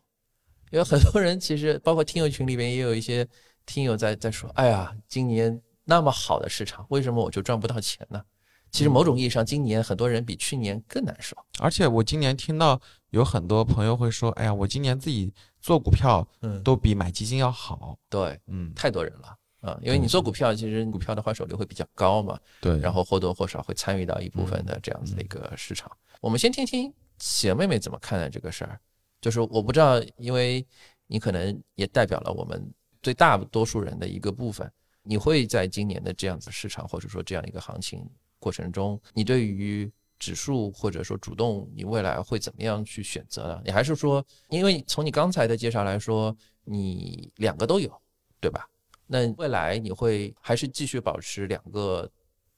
[0.70, 3.26] 因为很多人其实包括听友群里边也有一些
[3.66, 8.22] 听友在在说，哎呀，今年那么好的市场，为什么我就赚不到钱呢？
[8.70, 11.38] 其实某种意义上，今年很多人比去年更难受。
[11.60, 12.80] 而且我今年听到
[13.12, 22.40] 有很多朋友会说：“哎呀，我今年自己做股票，嗯，都比买基金要好。”对，嗯，太多人了啊，因为你做股票，其实股票的换手率会比较高嘛。
[22.60, 25.92] 对，然后或多或少会参与到一部分的这样子的一个市场。
[26.22, 28.80] 我们先听听写妹妹怎么看待这个事儿。
[29.20, 30.66] 就是我不知道，因为
[31.08, 38.08] 你可能也代表了我们最大多数人的一个部分，你会在今年的这样子市场或者说这样一个行情。
[38.40, 43.62] 过程中，你对于指数或者说主动，你未来会怎么样去选择呢？
[43.64, 47.92] 你还是说，因为从你刚才的介绍来说，你两个都有，
[48.40, 48.68] 对吧？
[49.06, 52.10] 那未来你会还是继续保持两个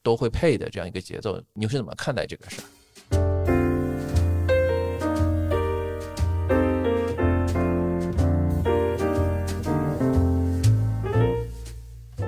[0.02, 1.40] 都会配的这样一个节奏？
[1.52, 2.64] 你是怎么看待这个事儿？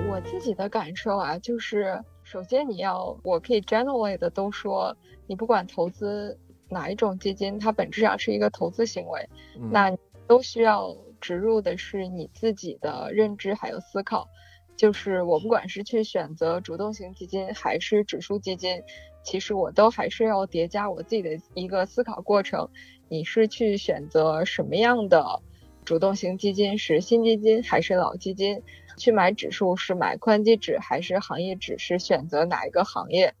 [0.09, 1.99] 我自己的感受啊，就是。
[2.33, 6.35] 首先，你要我可以 generally 的都说，你不管投资
[6.67, 9.29] 哪一种基金，它本质上是一个投资行为，
[9.69, 14.27] 那都需要植入的是你自己的认知还有思考。
[14.75, 18.81] 就是我不管是去选择主动型基金还是指数基金，
[19.23, 22.67] 其实我都还是要叠加我自己的一个思考过程。
[23.09, 25.39] 你是去选择什么样的
[25.85, 28.63] 主动型基金，是新基金还是老基金？
[28.97, 31.77] 去买指数是买宽基指还是行业指？
[31.77, 33.33] 是选择哪一个行业？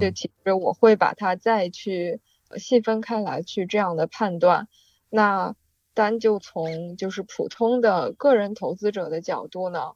[0.00, 2.20] 就其实我会把它再去
[2.56, 4.68] 细分开来去这样的判断。
[5.10, 5.54] 那
[5.92, 9.92] 单就从就是普通的个人投资者的角度呢，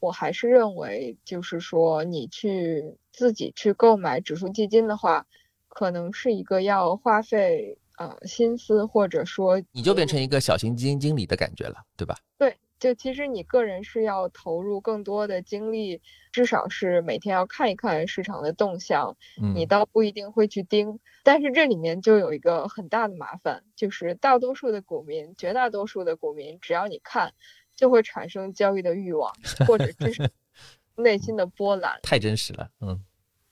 [0.00, 5.26] 我还是认为就是说你去自己去购买指数基金的话，
[5.68, 12.16] 可能是一个要花费呃心思或者说你就变成一个小型基金经理的感觉了，对吧？
[12.36, 12.54] 对。
[12.82, 19.16] 就其实你个人是要投入更多的精力，至少是每天要看一看市场的动向。
[19.54, 27.34] 你倒不一定会去盯，但是这里面就有一个很大的麻烦，就是大多数的股民，绝大多数的股民，只要你看，
[27.76, 29.32] 就会产生交易的欲望，
[29.68, 30.32] 或者是
[30.96, 32.00] 内心的波澜。
[32.02, 33.00] 太真实了，嗯，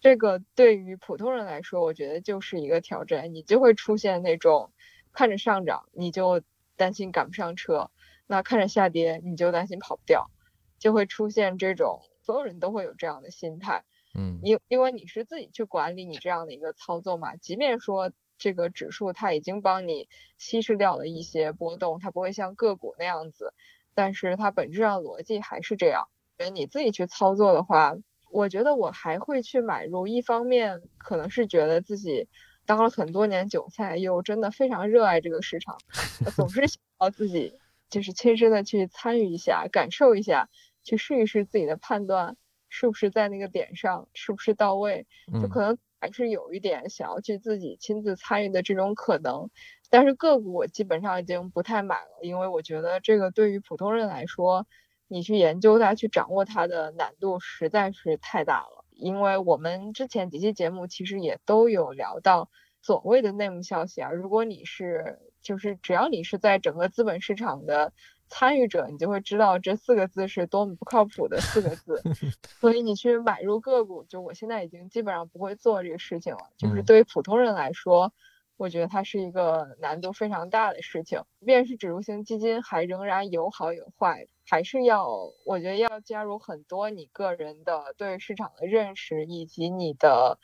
[0.01, 3.33] 这个对于普通人来说，我觉得就是一个挑战。
[3.33, 4.73] 你就会出现那种
[5.13, 6.43] 看着上涨，你就
[6.75, 7.93] 担心赶不上车。
[8.31, 10.31] 那看着下跌，你就担心跑不掉，
[10.79, 13.83] 就会出现这种所有人都会有这样的心态，
[14.15, 23.53] 嗯，因因为你是自己去管理你这样的一个操作嘛，即便说这个指数它已经帮你稀释掉了一些波动，它不会像个股那样子，
[23.95, 26.07] 但是它本质上逻辑还是这样。
[26.39, 27.97] 所以你自己去操作的话，
[28.31, 32.29] 我觉得我还会去买入，一方面可能是觉得自己
[32.65, 35.77] 当了很多年韭菜，又真的非常热爱这个市场，
[36.37, 37.59] 总是想要自己。
[37.91, 40.49] 就是亲身的去参与一下，感受一下，
[40.85, 42.37] 去试一试自己的判断
[42.69, 45.07] 是不是在那个点上，是不是到位，
[45.43, 49.51] 就可能还是有一点想要去自己亲自参与的这种可能。
[49.91, 54.67] 但是个股我基本上已经不太买了，因为我觉得这个对于普通人来说，
[55.09, 58.85] 你去研究它、去掌握它的难度实在是太大了。
[58.93, 62.51] 因为我们之前几期节目其实也都有聊到
[62.83, 65.19] 所谓的内幕消息啊，如果你是。
[65.43, 67.95] 就是只要你是在整个资本市场的
[68.29, 72.03] 参与者，你就会知道这四个字是多么不靠谱的四个字。
[72.61, 76.51] 所以你去买入个股，就我现在已经基本上不会做这个事情了。
[76.59, 78.13] 就是对于普通人来说，
[78.59, 81.23] 我觉得它是一个难度非常大的事情。
[81.39, 85.09] 即便是指数型基金，还仍然有好有坏，还是要
[85.47, 90.39] 我觉得要加入很多你个人的对市场的认识，以及你的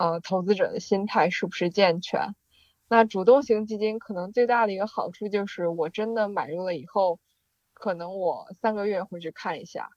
[0.00, 2.34] 呃投资者的心态是不是健全。
[2.88, 7.20] 那主动型基金可能最大的一个好处就是，我真的买入了以后，
[7.74, 9.90] 可能我三个月会去看一下，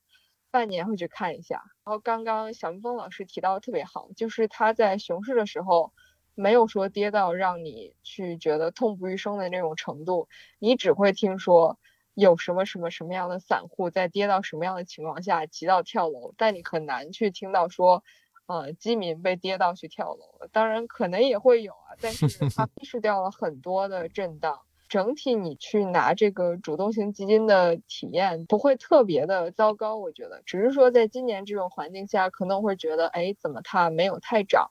[0.52, 1.64] 半年会去看一下。
[1.86, 5.94] 然后刚刚小蜜蜂老师提到特别好，就是他在熊市的时候，
[6.36, 10.28] 没有说跌到让你去觉得痛不欲生的那种程度，
[10.60, 11.80] 你只会听说
[12.14, 18.04] 有什么什么什么样的散户在跌到什么样的情况下急到跳楼，但你很难去听到说。
[18.46, 24.60] 呃，基民被跌到去跳楼了，当然可能也会有啊，但是 它稀释掉了很多的震荡。
[24.90, 34.70] 整体你去拿这个主动型基金的体验不会特别的糟糕，我觉得，只是说在今年这种环境下，可能会觉得，哎，怎么它没有太涨？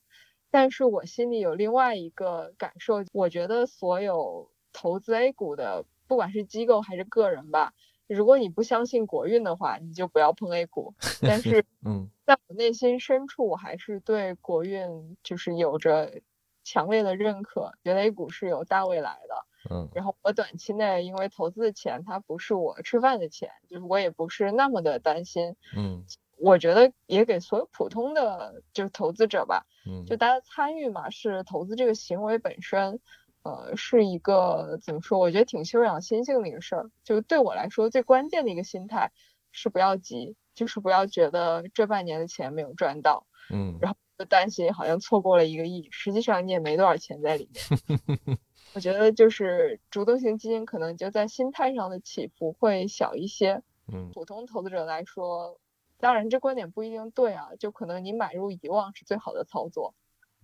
[0.50, 7.72] 但是我心里有另外一个感受，我觉得所有投资 A 股的，不管是机构还是个人吧。
[8.12, 10.94] 如果你不相信国运的话，你就不要碰 A 股。
[11.20, 16.20] 但 是，嗯，在我内心深处，我还是对国运就是有着
[16.64, 19.46] 强烈的认可，觉得 A 股是有大未来的。
[19.70, 25.54] 嗯，然后我短期内因为投资的钱，它不是我吃饭的钱，就是我也不是那么的担心。
[25.76, 26.04] 嗯，
[26.36, 33.00] 我觉得也给所有普通的就投资者吧，嗯，就大家参与嘛，是投资这个行为本身。
[33.42, 35.18] 呃，是一个怎么说？
[35.18, 36.90] 我觉得挺修养心性的一个事儿。
[37.04, 39.12] 就对我来说，最关键的一个心态
[39.50, 48.38] 是不要急，就是不要觉得这半年的钱没有赚到，嗯，然后就担心好像错过了一个亿，实际上你也没多少钱在里面。
[48.74, 53.62] 我觉得就是主动型基金可能就在心态上的起伏会小一些。
[53.92, 55.58] 嗯，普通投资者来说，
[55.98, 59.92] 当然这观点不一定对啊，就可能你买入遗忘是最好的操作。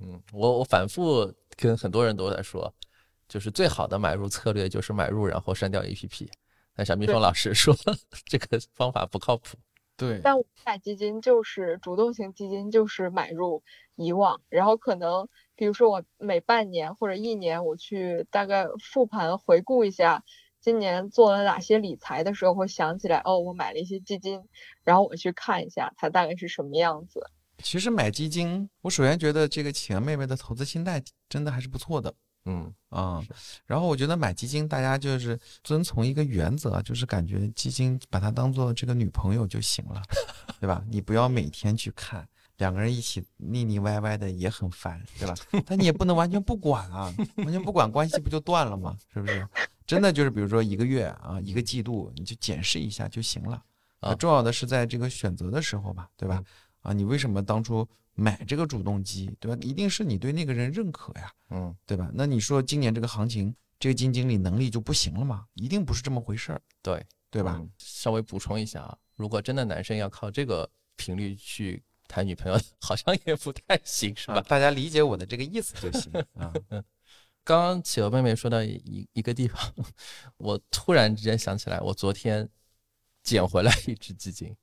[0.01, 2.75] 嗯，我我反复跟很多人都在说，
[3.29, 6.29] 就是最好的买入策略就是买入然后删掉 APP。
[6.75, 7.75] 但小蜜蜂老师说
[8.25, 9.57] 这个方法不靠谱。
[9.97, 13.63] 对，但我买基金就是主动型基金，就是买入
[13.97, 20.23] 以往，然后可能比如说我每半年或者一年我去大概复盘回顾一下
[20.61, 24.41] 今年做了哪些理财的时候，会想起来哦，我买了一些基金，
[24.85, 27.21] 然后我去看一下它大概是什么样子。
[27.61, 32.15] 其实买基金，我首先觉得这个企鹅妹妹的投资心态真的还是不错的。
[32.51, 33.23] 嗯啊，
[33.67, 40.03] 然后我觉得买基金，大家就是遵从一个原则，就是感觉基金把它当做这个女朋友就行了，
[40.59, 40.83] 对吧？
[40.89, 45.35] 你不要每天去看，两个人一起腻腻歪歪的也很烦，对吧？
[45.67, 48.97] 但你也不能完全不管啊，完全不管关系不就断了吗？
[49.13, 49.47] 是不是？
[49.87, 53.63] 真的就是比如说一个月啊，一个季度你就检视一下就行了
[54.01, 54.15] 啊。
[54.15, 56.43] 重要的是在这个选择的时候吧，对吧？
[56.81, 57.87] 啊，你为什么当初？
[58.21, 59.57] 买这个主动机，对吧？
[59.63, 62.11] 一定是你对那个人认可呀，嗯，对吧？
[62.13, 65.47] 那你说今年这个行情，这个基金经理能力就不行了吗？
[65.55, 67.65] 一定不是这么回事儿，对对吧？
[67.79, 74.41] 稍微补充一下啊，如果真的男生要靠这个频率去谈女朋友， 好像也不太行，是吧？
[74.41, 76.53] 大家理解我的这个意思就行 啊。
[77.45, 79.73] 刚刚企鹅妹妹说到一一个地方，
[80.39, 82.49] 我突然之间想起来，我昨天
[83.23, 84.57] 捡回来一只基金，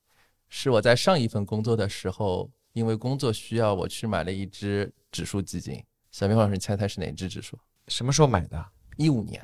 [0.50, 2.52] 是我在上一份工作的时候。
[2.76, 5.82] 因为工作需要，我去买了一只指数基金。
[6.12, 7.58] 小明老师，你猜猜是哪只指数？
[7.88, 8.66] 什么时候买的？
[8.98, 9.42] 一五年，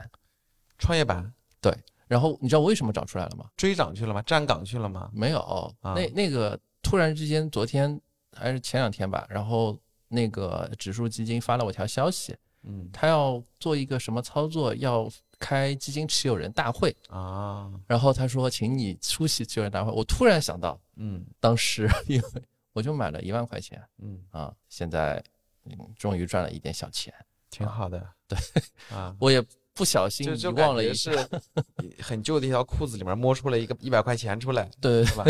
[0.78, 1.34] 创业板。
[1.62, 1.74] 对。
[2.10, 3.46] 然后你知道我为什么找出来了吗？
[3.56, 4.22] 追涨去了吗？
[4.24, 5.10] 站岗去了吗？
[5.13, 5.74] 没有。
[5.82, 7.98] 那那个突然之间，昨天
[8.36, 17.72] 还是前两天吧，然后那个指数基金发了我条消息，嗯，他要做一个什么操作，要开基金持有人大会啊。
[17.88, 19.91] 然后他说，请你出席持有人大会。
[19.94, 22.28] 我突然想到，嗯，当时 因为。
[22.73, 25.23] 我就买了一万块钱，嗯啊，现在
[25.65, 27.13] 嗯终于赚了一点小钱，
[27.49, 28.07] 挺好的。
[28.27, 28.38] 对
[28.95, 31.12] 啊，我也不小心遗忘了，一是
[31.99, 35.23] 很旧的一条裤子里面摸出了一个一百块钱出来，对对吧？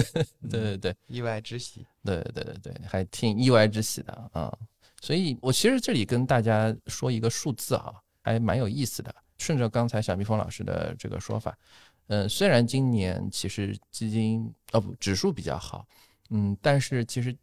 [0.49, 4.55] 对对对，意外之喜，对对对对，还挺意外之喜的啊。
[5.01, 9.13] 所以我其实这里跟大家说一个数字啊，还蛮有意思的。
[9.39, 11.57] 顺着刚才小蜜蜂老师的这个说法，
[12.05, 15.87] 嗯，虽然今年其实基金哦不指数比较好。
[16.31, 17.37] 嗯，但是其实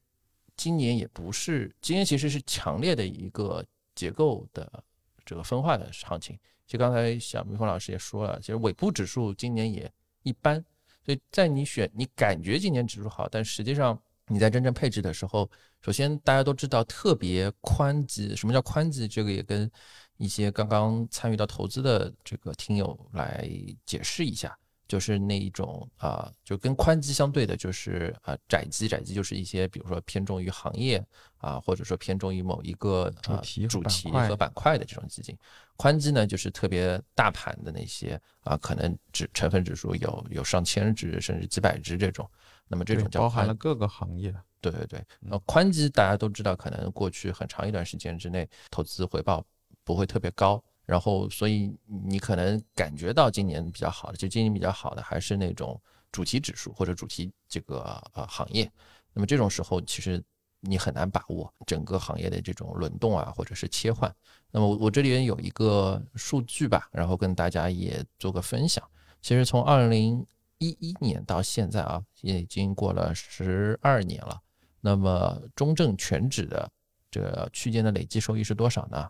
[0.57, 4.83] 今年也不是，今年其实是强烈的一个结构的
[5.25, 6.37] 这个分化的行情。
[6.67, 9.91] 其实刚才小蜜蜂老师也说了，其实尾部指数今年也
[10.23, 10.63] 一般，
[11.05, 19.07] 所以在你选你感觉今年指数好，但实际上你在真正配置的时候，首先大家都知道特别宽基，什么叫宽基？
[19.07, 19.71] 这个也跟
[20.17, 23.49] 一些刚刚参与到投资的这个听友来
[23.87, 24.59] 解释一下。
[24.89, 31.05] 就是那一种啊，就跟宽基相对的，就是啊窄基，窄基就是一些比如说偏重于行业
[31.37, 35.37] 啊，或者说偏重于某一个主题主题和板块的这种基金。
[35.77, 42.29] 宽基呢，就是特别大盘的那些啊，可能指成分指数有有上千只甚至几百只这种。
[42.67, 44.35] 那么这种叫包含了各个行业。
[44.61, 49.45] 对对对，那宽基大家都知道，可能过去很长一段时间之内投资回报
[49.85, 50.63] 不会特别高。
[50.89, 55.79] 然后，所以你可能感觉到今年比较好的，就今年比较好的还是那种
[56.11, 58.73] 主题指数或者主题这个呃行业。
[59.13, 60.25] 那么这种时候，其实
[60.61, 64.11] 你很难把握整个行业的这种轮动啊，或者是切换。
[64.51, 68.83] 那么我这里边有一个数据吧，然后跟大家也做个分享。
[69.21, 74.41] 其实从二零一一年到现在啊，也已经过了十二年了。
[74.81, 76.67] 那么中证全指的
[77.11, 79.07] 这个区间的累计收益是多少呢？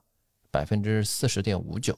[0.50, 1.96] 百分之四十点五九，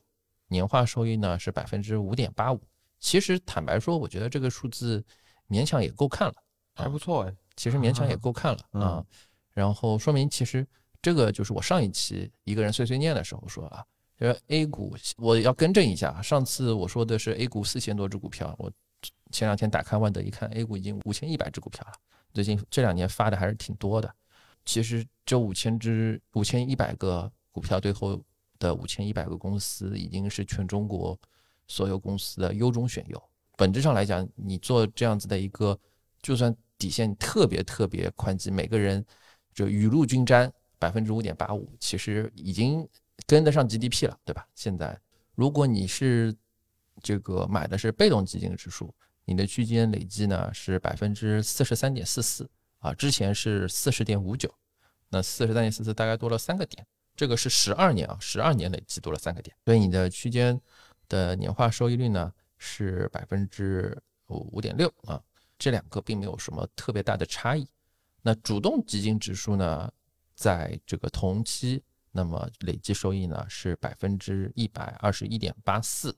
[0.49, 2.61] 年化收益呢是百分之五点八五。
[2.99, 5.03] 其实坦白说，我觉得这个数字
[5.49, 6.35] 勉强也够看了，
[6.75, 7.35] 还不错哎。
[7.57, 9.05] 其实勉强也 够看了啊。
[9.53, 10.67] 然后说明其实
[11.01, 13.85] 这个就是我上一期一个人碎碎念的时候说啊，
[14.19, 18.71] 就是 A 股我要更正一下，上次我说的是 A 股四千多只股票，我
[19.31, 21.93] 前两天打开万德一看，A 股已经五千一百只股票了。
[22.35, 24.15] 最近这两年发的还是挺多的。
[24.65, 28.23] 其实这五千只五千一百个股票最后。
[28.61, 31.19] 的五千一百个公司已经是全中国
[31.67, 33.21] 所有公司的优中选优。
[33.57, 35.77] 本质上来讲，你做这样子的一个，
[36.23, 39.05] 就算底线特别特别宽基，每个人
[39.53, 42.89] 就雨露均沾，百分之五点八五，其实已经
[43.27, 44.47] 跟得上 GDP 了，对吧？
[44.55, 44.99] 现在
[45.35, 46.35] 如果你是
[47.03, 48.95] 这个买的是被动基金指数，
[49.25, 52.49] 你的区间累计呢是百分之四十三点四四
[52.79, 54.53] 啊，之前是四十点五九，
[55.11, 56.87] 那四十三点四四大概多了三个点。
[57.21, 60.59] 这个是十二年啊，十二年累计多了三个点，所以你的区间
[61.07, 63.95] 的年化收益率呢是百分之
[64.29, 65.23] 五点六啊，
[65.59, 67.69] 这两个并没有什么特别大的差异。
[68.23, 69.93] 那主动基金指数呢，
[70.35, 76.17] 在这个同期那么累计收益呢是百分之一百二十一点八四，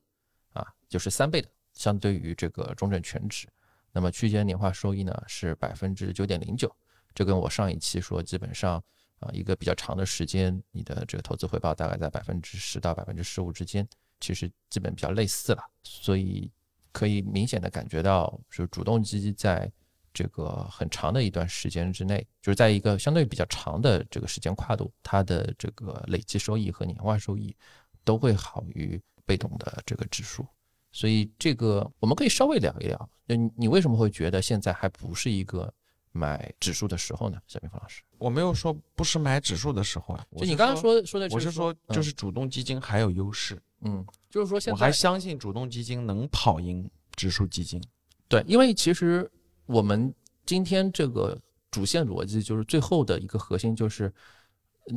[0.53, 3.49] 啊，就是三倍的，相对于这个中证全指。
[3.91, 6.73] 那么区间年化收益呢是百分之九点零九，
[7.13, 8.81] 这跟我上一期说，基本上
[9.23, 13.89] 啊一个比较长的时间，你的这个投资回报大概在百分之十到百分之十五之间，
[14.21, 15.63] 其实基本比较类似了。
[15.83, 16.51] 所以
[16.93, 19.71] 可以明显的感觉到，是主动基金在
[20.13, 27.57] 这个很长的一段时间之内，就是在一个相对比较长的这个时间跨度，它的这个累计收益和年化收益
[28.05, 30.47] 都会好于被动的这个指数。
[30.91, 35.73] 所以这个我们可以稍微聊一聊，就你为什么会觉得现在还不是一个
[36.13, 37.41] 买指数的时候呢？
[37.47, 47.83] 小明峰老师，我没有说不是买指数的时候啊，就你刚刚说说的，我是说就是主动基金还有优势，嗯，就是说现在我还相信主动基金能跑赢指数基金，
[48.29, 49.31] 对，因为其实
[49.67, 51.39] 我们今天这个
[51.71, 54.13] 主线逻辑就是最后的一个核心就是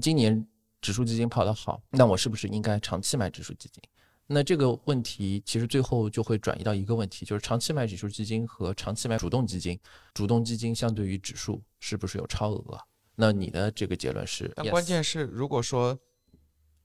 [0.02, 0.46] 今年
[0.82, 3.82] 指数基金跑得好，那我是不是应该长期买指数基金？
[4.28, 9.80] 那这个问题其实最后就会转移到一个问题，就是长期买指数基金和长期买主动基金，
[10.14, 12.80] 主动基金相对于指数是不是有超额？
[13.16, 14.52] 那你的这个结论是？
[14.56, 15.98] 但关键是，如果说，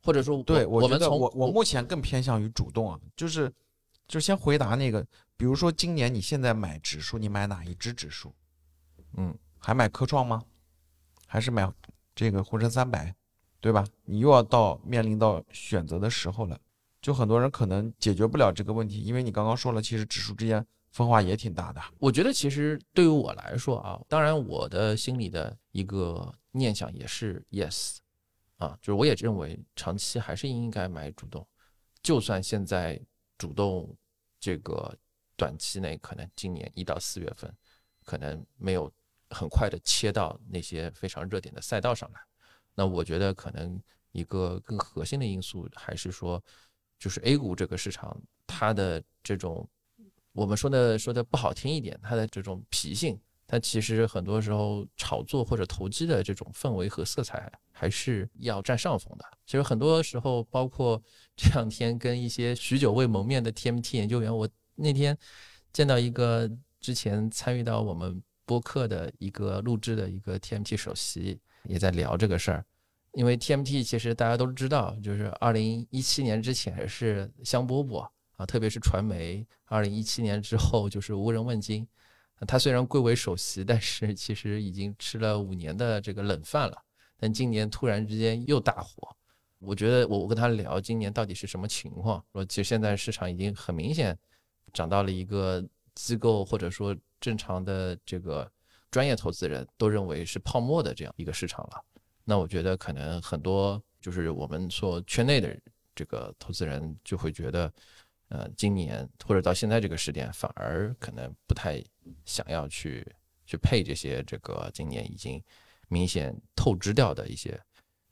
[0.02, 3.50] 或者说，对我觉得我我目前更偏向于主动啊，就是
[4.06, 5.02] 就先回答那个，
[5.36, 8.34] 比如说今年你现在买指数，你买哪一只指数？
[9.16, 10.42] 嗯，还买科创吗？
[11.26, 11.72] 还是买
[12.14, 13.14] 这个沪深三百，
[13.60, 13.84] 对吧？
[14.04, 16.60] 你又要到面临到选择的时候了。
[17.00, 21.80] 就很多人可能解决不了这个问题，因为你刚刚说了，其实指数之间分化也挺大的。
[21.98, 27.96] 我觉得其实对于我来说啊，当然我的心里的一个念想也是 yes，
[28.58, 31.46] 啊，就是我也认为长期还是应该买主动，
[32.02, 33.00] 就算现在
[33.38, 33.96] 主动
[34.38, 34.94] 这个
[35.36, 37.50] 短期内可能今年一到四月份
[38.04, 38.92] 可能没有
[39.30, 42.20] 很快的切到那些非常热点的赛道上来，
[42.74, 43.80] 那我觉得可能
[44.12, 46.42] 一个更核心的因素还是说。
[47.00, 49.68] 就是 A 股这个市场，它的这种
[50.32, 59.24] 我们说的说的不好听一点，它的这种脾性，它其实很多时候炒作或者投机的这种氛围和色彩还是要占上风的。
[59.46, 61.02] 其实很多时候，包括
[61.34, 65.16] 这两天跟一些许久未谋面的 TMT 研究员，我那天
[65.72, 66.48] 见到一个
[66.80, 72.64] 之前参与到我们播客的一个录制的一个 TMT 首席，也在聊这个事儿。
[73.12, 81.86] 因为 TMT 其实大家都知道，就是二零一七年之前是香饽饽啊，特别是传媒；二零一七年之后就是无人问津。
[82.46, 86.76] 他虽然贵为首席，但是其实已经吃了五年的这个冷饭了。
[87.18, 89.14] 但今年突然之间又大火，
[89.58, 94.16] 我觉得我我跟他聊今年到底是什么情况，说其实现在市场已经很明显
[94.72, 95.62] 涨到了一个
[95.94, 98.50] 机构或者说正常的这个
[98.90, 101.84] 专业投资人都认为是泡沫的这样一个市场了。
[102.24, 105.58] 那我觉得可能很多就是我们说圈内的
[105.94, 107.72] 这个投资人就会觉得，
[108.28, 111.82] 呃，今年或者到现在这个时点，反而可能不太
[112.24, 113.06] 想要去
[113.44, 115.42] 去配这些这个今年已经
[115.88, 117.60] 明显透支掉的一些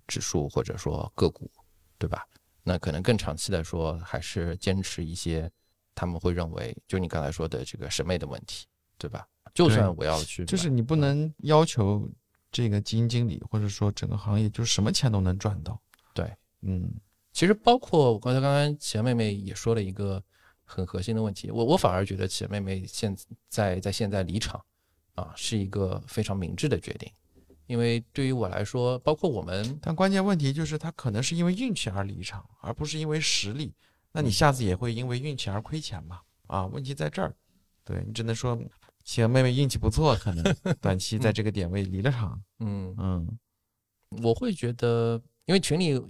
[0.06, 1.50] 指数或者说个股，
[1.96, 2.26] 对吧？
[2.64, 5.50] 那可能更长期来说，还是坚持一些
[5.94, 8.66] 他们会认为，就你刚才说的这个审美的问题，
[8.98, 9.26] 对吧？
[9.54, 12.10] 就算我要去，就是你不能要求。
[12.50, 15.80] 这个基金经理或者说整个行业，就是什么钱都能赚到。
[16.14, 16.90] 对，嗯，
[17.32, 20.22] 其实包括我刚才刚刚钱妹妹也说了一个
[20.64, 23.14] 很核心的问题，我我反而觉得钱妹妹现
[23.48, 24.64] 在在现在离场
[25.14, 27.10] 啊是一个非常明智的决定，
[27.66, 33.74] 因为对于我来说，包括我们，但关键问题就是他可能是因为运气而离场，而不是因为实力。
[34.10, 36.20] 那你下次也会因为运气而亏钱嘛？
[36.46, 37.34] 啊，问题在这儿，
[37.84, 38.58] 对你只能说。
[39.08, 40.44] 企鹅妹妹运气不错，可能
[40.82, 42.38] 短期在这个点位离了场。
[42.58, 43.38] 嗯嗯，
[44.22, 46.06] 我会觉得，因为群里有，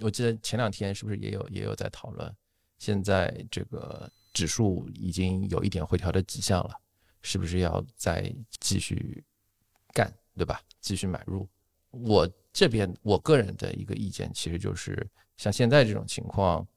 [0.00, 2.30] 我记得前两天是不是也有也有在讨论，
[2.76, 6.74] 现在这个指数已经有一点回调的迹象了，
[7.22, 9.24] 是不是要再继续
[9.94, 10.60] 干，对吧？
[10.82, 11.48] 继续买入。
[11.92, 15.08] 我这边我个人的一个意见，其实就是
[15.38, 16.68] 像现在这种情况。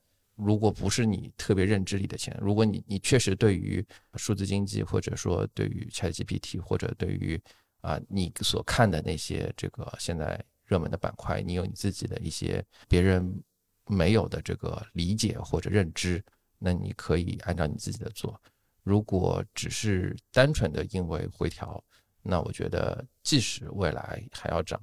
[0.44, 3.86] 如果不是你特别认知里的钱，如果你你确实对于
[4.16, 7.40] 数字经济，或者说对于 ChatGPT，或者对于
[7.82, 13.44] 啊你所看的那些这个现在热门的板块，你有你自己的一些别人
[13.86, 16.24] 没有的这个理解或者认知，
[16.58, 18.42] 那你可以按照你自己的做。
[18.84, 21.84] 如果只是单纯的因为回调，
[22.24, 24.82] 那我觉得即使未来还要涨，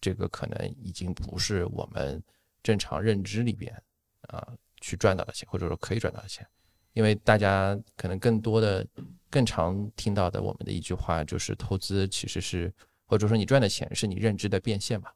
[0.00, 2.20] 这个可能已经不是我们
[2.62, 3.72] 正常认知里边
[4.22, 4.52] 啊。
[4.80, 6.46] 去赚到的钱，或者说可以赚到的钱，
[6.92, 8.86] 因为大家可能更多的、
[9.30, 12.72] 更常听到的我们的一句话就是，投资其实是，
[13.04, 15.10] 或者说你赚的钱是你认知的变现嘛，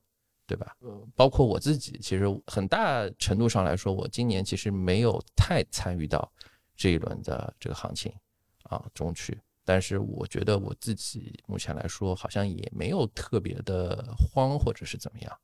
[0.47, 0.77] 对吧？
[0.81, 6.31] 呃，包括我自己，其实很大程度上来说，我今年其实没有太参与到
[6.77, 8.13] 这一轮的这个行情
[8.65, 9.41] 啊中去。
[9.63, 15.39] 但是我觉得我自己目前来说，好像也没有特别的慌或者是怎么样，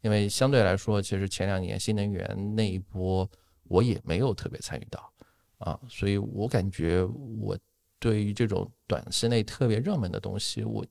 [0.00, 3.30] 因为相对来说，其实前两年新能源那一波
[3.68, 5.12] 我也没有特别参与到
[5.58, 7.04] 啊，所以我感觉
[7.40, 7.56] 我
[7.98, 10.84] 对于这种短期内特别热门的东西，我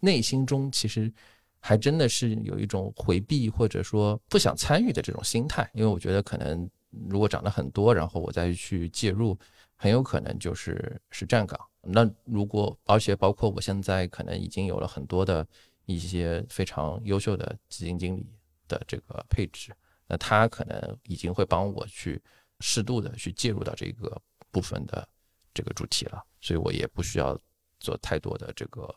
[0.00, 1.12] 内心中其实
[1.58, 6.68] 还真的是有一种回避或者说不想参与的这种心态，因为我觉得可能
[7.08, 9.38] 如果涨得很多，然后我再去介入，
[9.76, 11.60] 很有可能就是是站岗。
[11.82, 15.46] 那如果，而且包括我现在可能已经有了很多的
[15.86, 18.26] 一些非常优秀的基金经理
[18.68, 19.72] 的这个配置，
[20.10, 22.20] 那他可能已经会帮我去
[22.58, 25.08] 适度的去介入到这个部分的
[25.54, 27.38] 这个主题了，所以我也不需要
[27.78, 28.92] 做太多的这个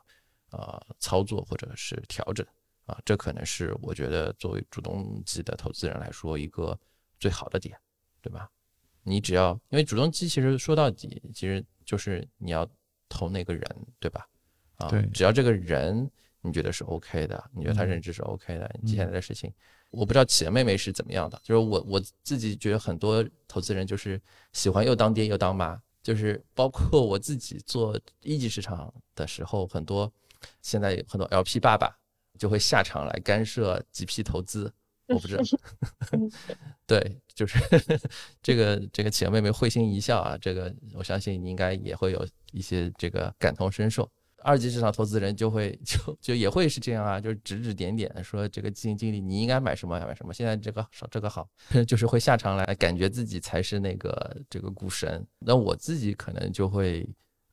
[0.50, 2.44] 呃操作或者是调整
[2.88, 6.76] 啊，这可能是我觉得作为主动基的投资人来说一个
[7.20, 7.78] 最好的点，
[8.20, 8.50] 对吧？
[9.04, 11.64] 你只要因为主动基其实说到底其实。
[11.86, 12.66] 就是你要
[13.10, 13.62] 投那个人，
[14.00, 14.26] 对吧？
[14.78, 16.10] 啊，只要这个人
[16.40, 19.54] 你觉得是 OK 的，你觉得他认知是 OK 的，接下来的事情，
[19.94, 21.40] 我不知道企鹅妹妹是怎么样的。
[21.44, 24.20] 就是我我自己觉得很多投资人就是
[24.52, 30.12] 喜欢又当爹又当妈，就是包括我自己做一级市场的时候，很多
[30.62, 31.96] 现在很多 LP 爸爸
[32.38, 34.74] 就会下场来干涉 GP 投资。
[35.08, 35.44] 我不知道
[36.88, 37.60] 对，就是
[38.42, 44.10] 这个这个企鹅妹妹会心一笑啊，这个我相信你应该也会有一些这个感同身受。
[44.44, 51.48] 二级市场投资人就会就就也会是这样啊，就是指指点点说这个基金经理你应该买什么买什么，现在这个少这个好，
[51.88, 55.26] 就是会下场来感觉自己才是那个这个股神。
[55.40, 57.08] 那我自己可能就会。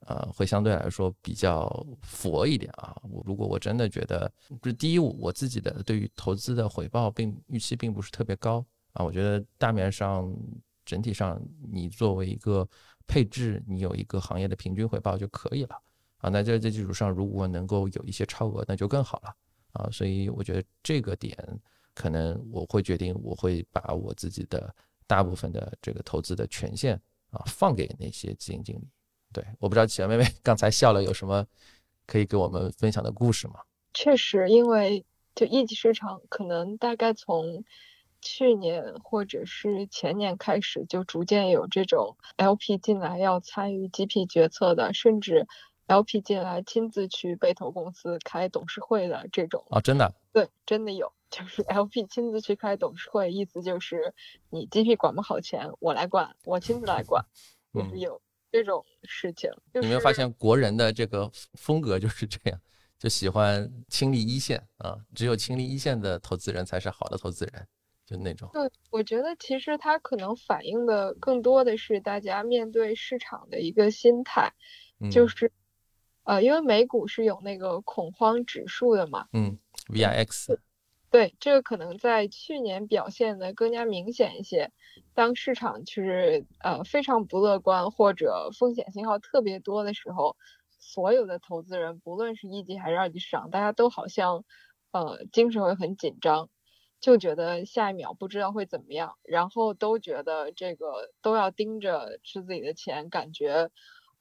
[0.06, 2.96] 呃，会相对来说比较佛一点啊。
[3.02, 4.32] 我如果我真的觉得，
[4.62, 8.64] 就第一，我自己的对于投资的回报并预期并不是特别高
[8.94, 9.04] 啊。
[9.04, 10.34] 我觉得大面上
[10.86, 12.66] 整体上，你作为一个
[13.06, 15.76] 配置，你有一个行业的平均回报就可以了
[16.20, 16.30] 啊。
[16.30, 19.34] 那在这基础上，如果能够有一些超额，那就更好了
[19.72, 19.88] 啊。
[19.90, 21.36] 所以我觉得这个点，
[21.94, 24.74] 可能我会决定，我会把我自己的
[25.06, 26.94] 大部分的这个投资的权限
[27.30, 28.88] 啊，放给那些基金经理。
[29.32, 31.46] 对，我不知道企鹅妹妹刚才笑了，有什么
[32.06, 33.60] 可以给我们分享的故事吗？
[33.94, 35.04] 确实，因为
[35.34, 37.64] 就一级市场，可能大概从
[38.20, 45.46] 去年或者是前年开始，就逐渐有这种 LP 进来要参与 GP 决策的，甚至
[45.90, 50.14] LP 进来亲自去被投公司开董事会的这种啊，真的？
[50.32, 54.14] 对，真的有，就是 LP 亲自去开董事会，意思就是
[54.50, 57.24] 你 GP 管不好钱，我来管，我亲自来管，
[57.74, 58.20] 就是有。
[58.52, 62.60] 这种事情，你没有发现国人的这个风格就是这样，
[62.98, 67.68] 就喜欢亲历一线啊，只有亲历一线的投资人才是好的投资人，
[68.04, 68.50] 就那种。
[68.52, 74.52] 对，我觉得其实它可能反映的更多的是大家面对市场的一个心态，
[75.12, 75.52] 就是，
[76.30, 79.58] 呃，因为美股是有那个恐慌指数的嘛，嗯
[79.88, 80.60] ，VIX。
[81.10, 84.70] 对，这个可能在去年表现的更加明显一些。
[85.12, 90.36] 当市场就是呃非常不乐观或者风险信号特别多的时候，
[90.78, 94.44] 所有的投资人，不论是一级还是二级市场，大家都好像
[94.92, 96.48] 呃精神会很紧张，
[97.00, 103.68] 就觉得下一秒不知道会怎么样，然后都觉得这个都要盯着吃自己的钱，感觉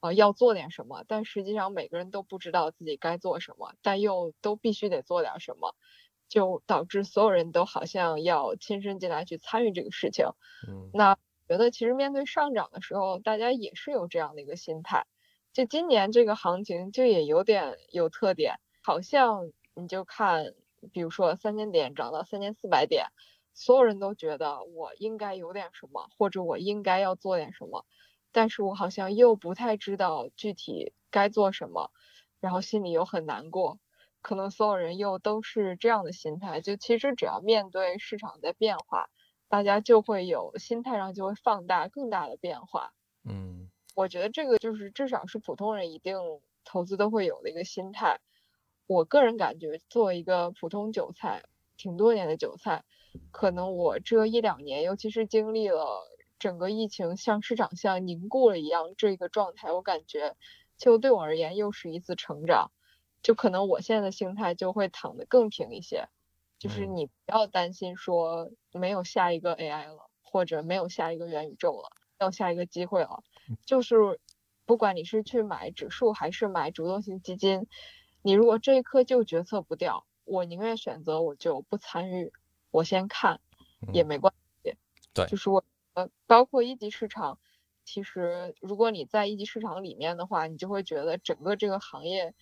[0.00, 5.74] 呃要做点什么，但实际上每个人都不知道自己该做什么，但又都必须得做点什么。
[6.28, 10.26] 就导致所有人都好像要亲身进来去参与这个事情。
[10.68, 11.16] 嗯，那
[11.48, 15.06] 觉得其实面对上涨的时候，大家也是有这样的一个心态。
[15.52, 20.54] 就今年这个行情就也有点有特点，好像你就看，
[20.92, 23.06] 比如说三千点涨到三千四百点，
[23.52, 27.84] 所有人都觉得我应该有点什么，或者我应该要做点什么，
[28.32, 31.90] 但是我好像又不太知道具体该做什么，
[32.40, 33.78] 然后心里又很难过。
[34.22, 39.08] 可能所有人又都是这样的心态，就其实只要面对市场的变化，
[39.48, 42.92] 大家就会有心态上就会放大更大的变化。
[43.24, 46.18] 嗯，我觉得这个就是至少是普通人一定
[46.64, 48.20] 投资都会有的一个心态。
[48.86, 51.42] 我个人感觉，作为一个普通韭菜，
[51.78, 52.84] 挺多年的韭菜，
[53.30, 56.09] 可能我这一两年，尤其是经历了
[56.40, 60.34] 整个疫情像市场像凝固了一样这个状态，我感觉
[60.76, 62.72] 就对我而言又是一次成长。
[63.22, 66.08] 就可能我现在的心态就会躺得更平一些，
[66.58, 73.22] 就是你不要担心说没有下一个 AI 了，或者没有下一个元宇宙了，没有下一个机会了。
[73.66, 74.18] 就是
[74.64, 77.66] 不管你是去买指数还是买主动型基金，
[78.22, 82.32] 你如果这一刻就决策不掉，我宁愿选择我就不参与，
[82.70, 83.40] 我先看
[83.92, 84.32] 也没关
[84.64, 84.76] 系。
[85.12, 85.62] 对，就是我
[85.94, 87.38] 呃，包括一级市场，
[87.84, 92.34] 其实如果你在一级市场里面的话，你就会觉得整个这个行业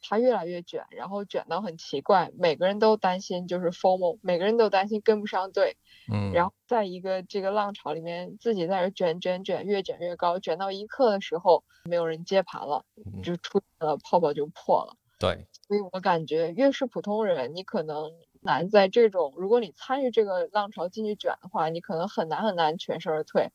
[0.00, 5.76] 它越来越卷，然后卷到很奇怪，每个人都担心就是 FOMO，每个人都担心跟不上队。
[6.12, 12.84] 嗯，然后在一个这个浪潮里面，自己在这卷卷卷，越卷越高，卷到一刻的时候，没有人接盘了，
[13.22, 14.96] 就出现了泡泡就破了。
[15.18, 18.12] 对，所以我感觉越是普通人，你可能
[18.46, 23.50] 难在这种，如果你参与这个浪潮进去卷的话，你可能很难很难全身而退。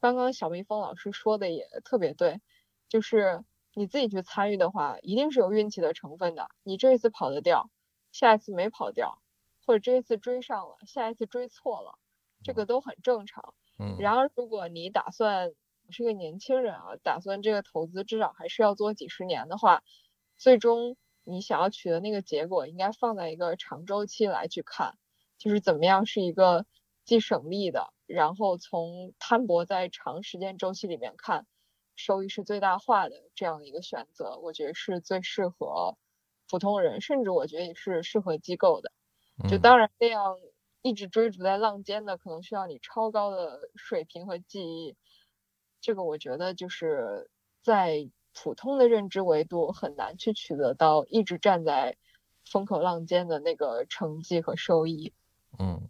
[0.00, 2.40] 刚刚小蜜蜂老师说的也特别对，
[2.88, 6.48] 就是你自己去参与的话，一定是有运气的成分的。
[6.62, 7.68] 你这一次跑得掉，
[8.12, 9.20] 下一次没跑掉。
[9.66, 11.98] 或者这一次追上了，下一次追错了，
[12.42, 13.52] 这个都很正常。
[13.78, 15.52] 嗯，然而如果你打算
[15.90, 19.82] 是个年轻人啊，打算这个投资至少还是要做几十年的话，
[20.38, 20.96] 最终
[21.28, 24.96] 你想要取得那个结果，应该放在一个长周期来去看，
[25.36, 26.64] 就是怎么样是一个
[27.04, 31.46] 既省力的，然后从摊薄在长时间周期里面看，
[31.96, 35.98] 收益是最大化的这样的一个选择，我觉得是最适合
[36.48, 38.90] 普通人，甚至我觉得也是适合机构的。
[39.50, 40.36] 就当然这样
[40.82, 44.96] 一直追逐在浪尖的，可能需要你超高的水平和记忆。
[45.80, 47.30] 这个我觉得就是
[47.62, 48.10] 在
[48.42, 51.96] 普通的认知维度很难去取得到一直站在
[52.48, 55.12] 风口浪尖的那个成绩和收益。
[55.58, 55.88] 嗯，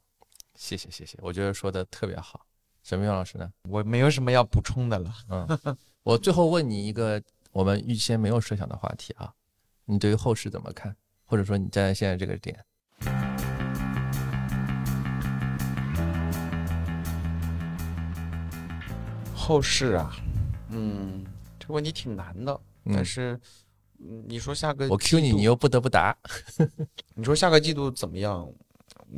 [0.54, 2.46] 谢谢谢谢，我觉得说的特别好。
[2.82, 3.52] 沈明老师呢？
[3.68, 5.12] 我没有什么要补充的了。
[5.28, 5.46] 嗯，
[6.02, 7.22] 我最后问你一个
[7.52, 9.30] 我们预先没有设想的话题啊，
[9.84, 10.96] 你对于后市怎么看？
[11.26, 12.64] 或者说你站在现在这个点？
[19.34, 20.16] 后市啊，
[20.70, 21.37] 嗯，这
[21.68, 22.60] 个问题挺难的。
[22.86, 23.38] 但是，
[24.00, 26.16] 嗯，你说下个我 Q 你，你又不得不答。
[27.14, 28.50] 你说下个季度怎么样？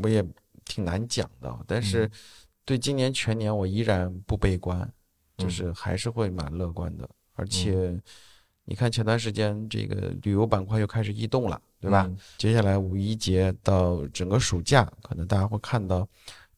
[0.03, 0.23] 我也
[0.67, 1.59] 挺难讲的。
[1.67, 2.11] 但是，
[2.65, 4.93] 对今年全年我依然不悲观，
[5.39, 7.09] 就是还是会蛮乐观的。
[7.35, 7.99] 而且，
[8.65, 12.11] 你看前段时间这个旅游板块又开始异动了，对吧？
[12.37, 16.07] 接下来五一节到整个暑假，可能大家会看到。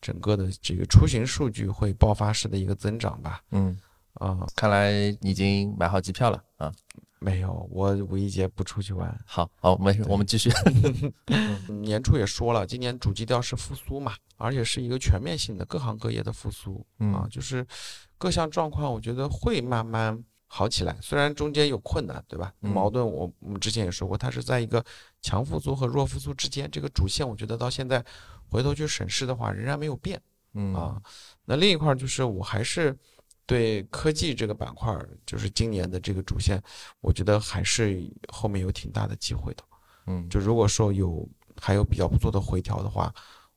[0.01, 3.40] 整个的这个出行数据会爆发式的一个增长吧？
[3.53, 3.78] 嗯，
[4.22, 6.72] 啊，看来已经买好机票了啊？
[7.18, 9.16] 没有，我五一节不出去玩。
[9.24, 10.50] 好，好，没事，我们继续。
[11.82, 17.66] 年初也说了，今年主基调是复苏嘛，而且是一个全面性的各行各业的复苏啊，就是
[18.18, 20.96] 各项状况，我觉得会慢慢好起来。
[21.00, 22.52] 虽然中间有困难，对吧？
[22.60, 24.84] 矛盾，我我们之前也说过，它是在一个
[25.20, 28.04] 强复苏和弱复苏之间，这个主线，我觉得到现在。
[28.50, 30.20] 回头去审视的话，仍然没有变，
[30.52, 31.02] 嗯啊，
[31.46, 32.94] 那另一块就是，我还是
[33.47, 36.62] 对科技这个板块，就是今年的这个主线，
[37.01, 39.64] 我觉得还是后面有挺大的机会的，
[40.07, 41.28] 嗯，就如果说有
[41.61, 43.12] 还有比较不错的回调的话，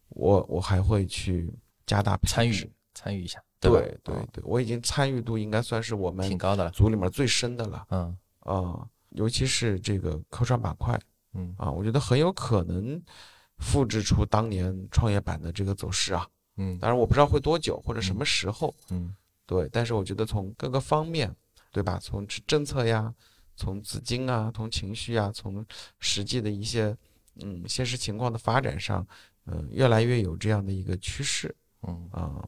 [0.09, 1.51] 我我还会去
[1.85, 2.53] 加大参与
[2.93, 3.71] 参与一下，对
[4.03, 8.17] 对对，我已经参与度应该算是我们挺高的组里面最深的了，嗯。
[8.39, 10.99] 啊，尤其是这个科创板块，
[11.33, 11.55] 嗯。
[11.57, 13.01] 啊，我觉得很有可能。
[13.59, 16.27] 复制出当年创业板的这个走势啊，
[16.57, 19.15] 嗯，当然我不知道会多久或者什么时候，嗯，
[19.45, 21.33] 对，但是我觉得从各个方面，
[21.71, 21.99] 对吧？
[22.01, 23.13] 从政策呀，
[23.55, 25.65] 从资金啊，从情绪啊，从
[25.99, 26.95] 实际的一些
[27.35, 29.05] 嗯现实情况的发展上，
[29.45, 32.43] 嗯，越来越有这样的一个趋势，嗯啊，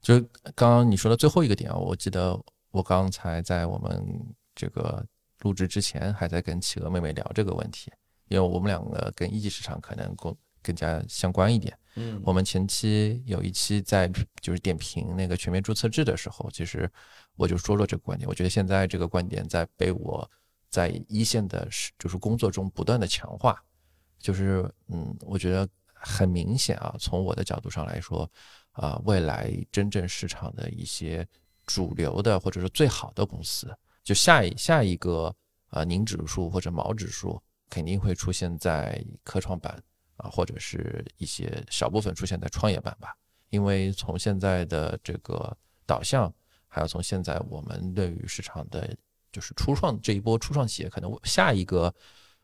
[0.00, 0.18] 就
[0.54, 2.38] 刚刚你说的最后一个点啊，我记得
[2.70, 5.04] 我刚才在我们这个
[5.40, 7.92] 录制之前还在跟企鹅妹妹聊这个问题，
[8.28, 10.36] 因为我们两个跟一级市场可能共。
[10.62, 11.76] 更加相关一点。
[11.96, 14.08] 嗯，我们前期有一期在
[14.40, 16.90] 就是点评那个全面注册制的时候，其实
[17.36, 18.28] 我就说了这个观点。
[18.28, 20.30] 我觉得现在这个观点在被我
[20.68, 23.60] 在一线的就是工作中不断的强化。
[24.20, 28.28] 就是嗯，我觉得很明显啊，从我的角度上来说，
[28.72, 31.26] 啊，未来真正市场的一些
[31.66, 35.32] 主流的或者是最好的公司，就下一下一个
[35.68, 37.40] 啊宁指数或者毛指数
[37.70, 39.80] 肯定会出现在科创板。
[40.18, 43.14] 啊，或者是一些小部分出现在创业板吧，
[43.50, 45.56] 因为从现在的这个
[45.86, 46.32] 导向，
[46.66, 48.96] 还有从现在我们对于市场的，
[49.30, 51.94] 就是初创这一波初创企业，可能下一个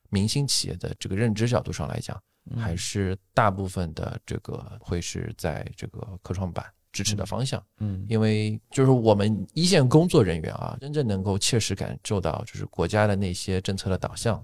[0.09, 2.21] 明星企业的这个认知角度上来讲，
[2.57, 7.61] 还是大部分的这个会是在这个科创板支持的方向。
[7.79, 14.41] 嗯，因为就是我们一线工作人员啊，真正能够切实感受到，就是国家的那些政策的导向，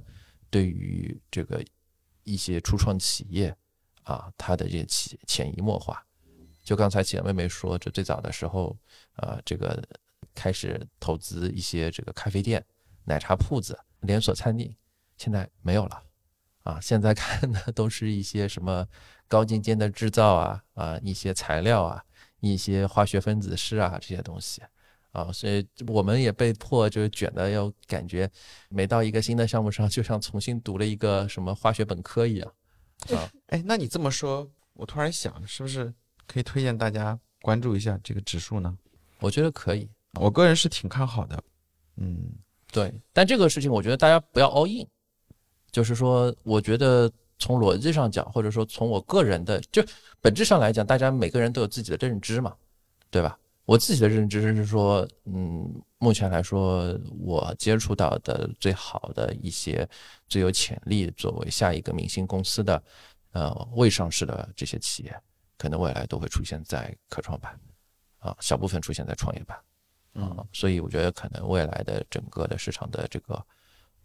[0.51, 1.65] 对于这个。
[2.25, 3.55] 一些初创企业
[4.03, 6.05] 啊，它的这些潜潜移默化，
[6.63, 8.77] 就刚才企鹅妹妹说，这最早的时候，
[9.17, 9.83] 呃，这个
[10.35, 12.65] 开始投资一些这个咖啡店、
[13.05, 14.75] 奶茶铺子、连锁餐厅，
[15.17, 16.03] 现在没有了。
[16.63, 18.87] 啊，现在看的都是一些什么
[19.27, 22.05] 高精尖的制造啊啊，一些材料啊，
[22.41, 24.63] 一些化学分子式啊这些东西
[25.13, 28.31] 啊，所以我们也被迫就是卷的要感觉
[28.69, 32.53] 每到一个新的项目上，就像重新读了一个什么化学本科一样
[33.11, 33.31] 啊。
[33.49, 35.93] 哎，那你这么说，我突然想，是不是
[36.27, 38.77] 可以推荐大家关注一下这个指数呢？
[39.19, 39.89] 我觉得可以，
[40.21, 41.43] 我个人是挺看好的。
[41.97, 42.33] 嗯，
[42.71, 44.87] 对，但这个事情我觉得大家不要 all in。
[45.73, 49.81] 就是说，我觉得从逻辑上讲，或者说从我个人的就
[50.21, 52.57] 本质上来讲，大家每个人都有自己的认知嘛，
[53.11, 53.39] 对吧？
[53.71, 59.89] 我自己的认知是说，嗯，目前来说，我接触到的最好的一些、
[60.27, 62.83] 最有潜力作为下一个明星公司的，
[63.31, 65.17] 呃，未上市的这些企业，
[65.57, 67.57] 可能未来都会出现在科创板，
[68.19, 69.57] 啊，小部分出现在创业板，
[70.15, 73.41] 啊，所以我觉得可能未来的整个的市场的这个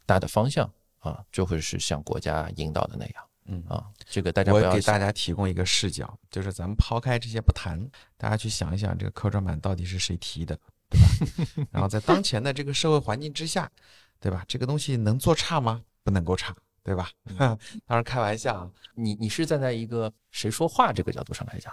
[0.06, 0.72] 大的方向。
[1.00, 7.80] 啊，就会是像国家引导的那样，嗯啊，这个大家我给大家提供一个视角，就是咱们抛开这些不谈，
[8.18, 10.58] 大家去想一想，这个科创板到底是谁提的，
[10.90, 11.68] 对吧？
[11.72, 13.72] 然后在当前的这个社会环境之下，
[14.20, 14.44] 对吧？
[14.48, 15.84] 这个东西能做差吗？
[16.04, 17.10] 不能够差，对吧？
[17.38, 21.72] 当然开玩笑啊，你你是站在一个谁说话这个角度上来讲，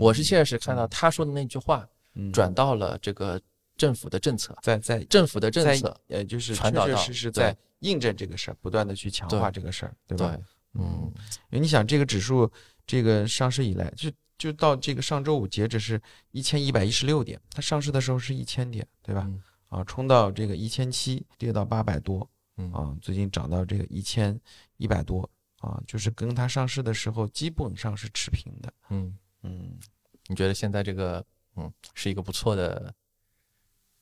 [0.00, 1.86] 我是确实看到他说的那句话，
[2.32, 3.40] 转到了这个
[3.76, 7.56] 政府的政策，在在政府的政策，呃，就是传导到是是在。
[7.82, 10.38] 印证这个事儿，不断的去强化这个事儿，对吧？
[10.74, 11.12] 嗯，
[11.50, 12.50] 因为你想，这个指数，
[12.86, 16.00] 这个上市以来，就就到这个上周五截止是
[16.30, 19.30] 一千一百一十六点，它上市的时候是一千点，对吧？
[19.68, 22.28] 啊，冲到这个一千七，跌到八百多，
[22.72, 24.38] 啊，最近涨到这个一千
[24.76, 25.28] 一百多，
[25.60, 28.72] 啊，就是跟它上市的时候基本上是持平的。
[28.90, 29.78] 嗯嗯，
[30.26, 31.24] 你觉得现在这个，
[31.56, 32.94] 嗯，是一个不错的，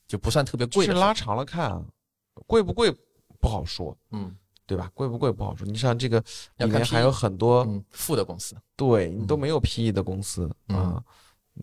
[0.06, 1.84] 就不算特别贵，是拉长了看，
[2.46, 2.92] 贵不贵？
[3.40, 4.36] 不好说，嗯，
[4.70, 4.88] 对吧？
[4.94, 5.66] 贵不贵不好说。
[5.66, 6.22] 你像这个
[6.58, 11.02] 里面还有很多负的公司，对你都没有 PE 的公司啊。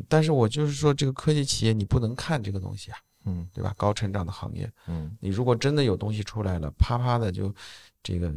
[0.10, 3.74] 但是我就是说，这个科技企业你不能看这个东西啊，嗯，对吧？
[3.78, 7.56] 高成长的行业，嗯，你如果真的有东西出来了，啪啪的就
[8.04, 8.30] 这个，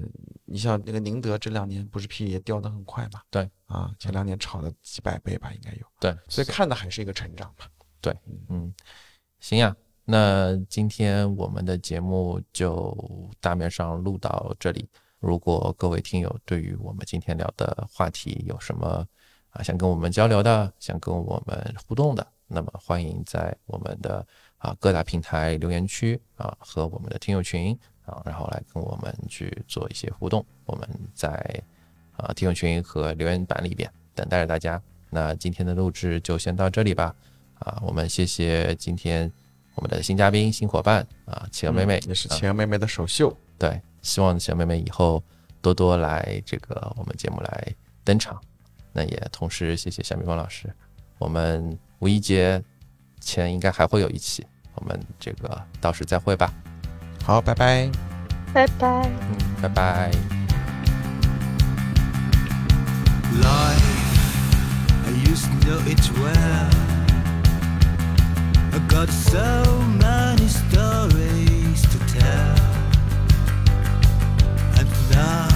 [0.44, 3.20] 你像那个宁德这两年不是 PE 也掉的很快嘛？
[3.28, 5.86] 对，啊，前两年炒了几百倍吧，应该有。
[5.98, 7.66] 对，所以看的还是一个成长嘛。
[8.00, 8.16] 对，
[8.48, 8.72] 嗯，
[9.40, 9.76] 行呀。
[10.10, 14.88] 那今天我们的节目就大面上录到这里。
[15.20, 19.06] 如果各位听友对于我们今天聊的话题有什么
[19.50, 24.26] 啊想跟我们交流的，想跟我们互动的，那么欢迎在我们的
[24.58, 30.44] 啊各大平台留言区啊和我们的听友群啊，然后来跟我们去做一些互动。
[30.64, 31.30] 我们在
[32.16, 34.82] 啊听友群和留言板里边等待着大家。
[35.08, 37.14] 那今天的录制就先到这里吧。
[37.60, 39.30] 啊，我们谢谢今天。
[39.74, 43.34] 我们的新嘉宾、新伙伴啊，企鹅妹妹也是企鹅妹妹的首秀。
[43.58, 45.22] 对，希望企鹅妹妹以后
[45.62, 48.40] 多多来这个我们节目来登场。
[48.92, 50.68] 那也同时谢谢夏蜜蜂老师。
[51.18, 52.62] 我们五一节
[53.20, 54.44] 前应该还会有一期，
[54.74, 56.52] 我们这个到时再会吧。
[57.24, 57.90] 好，拜拜，
[58.52, 60.10] 拜拜，嗯，拜拜。
[65.72, 66.99] I
[68.86, 69.62] got so
[69.98, 72.56] many stories to tell,
[74.78, 75.48] and now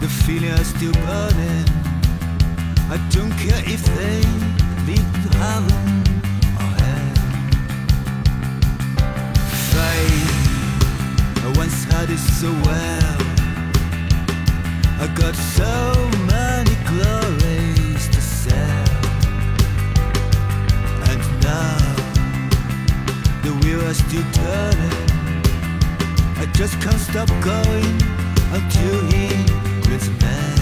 [0.00, 1.68] the feeling still burning.
[2.90, 4.20] I don't care if they
[4.86, 5.28] lead to
[6.60, 7.14] or hell.
[9.70, 10.32] Fate,
[11.44, 13.18] I once had it so well.
[15.00, 15.74] I got so
[16.26, 17.57] many glories
[24.18, 25.10] still turning.
[26.38, 28.02] I just can't stop going
[28.52, 29.28] until he
[29.88, 30.58] gets mad.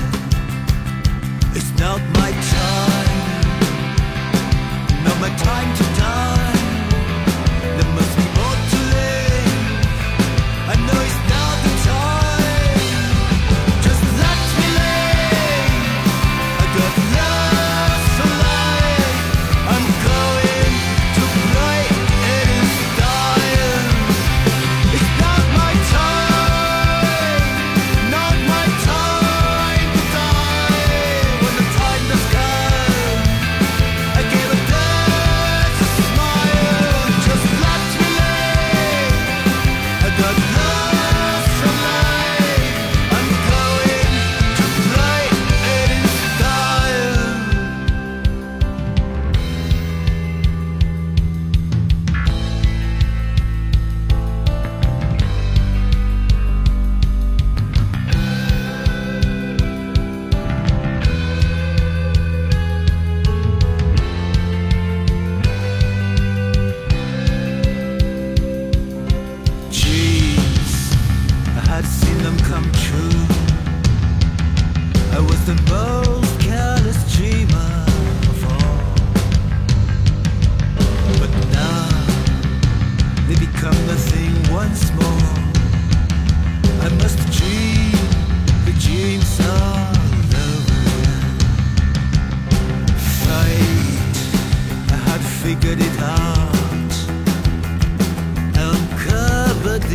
[1.54, 3.44] It's not my time,
[5.04, 6.35] not my time to die.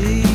[0.01, 0.30] see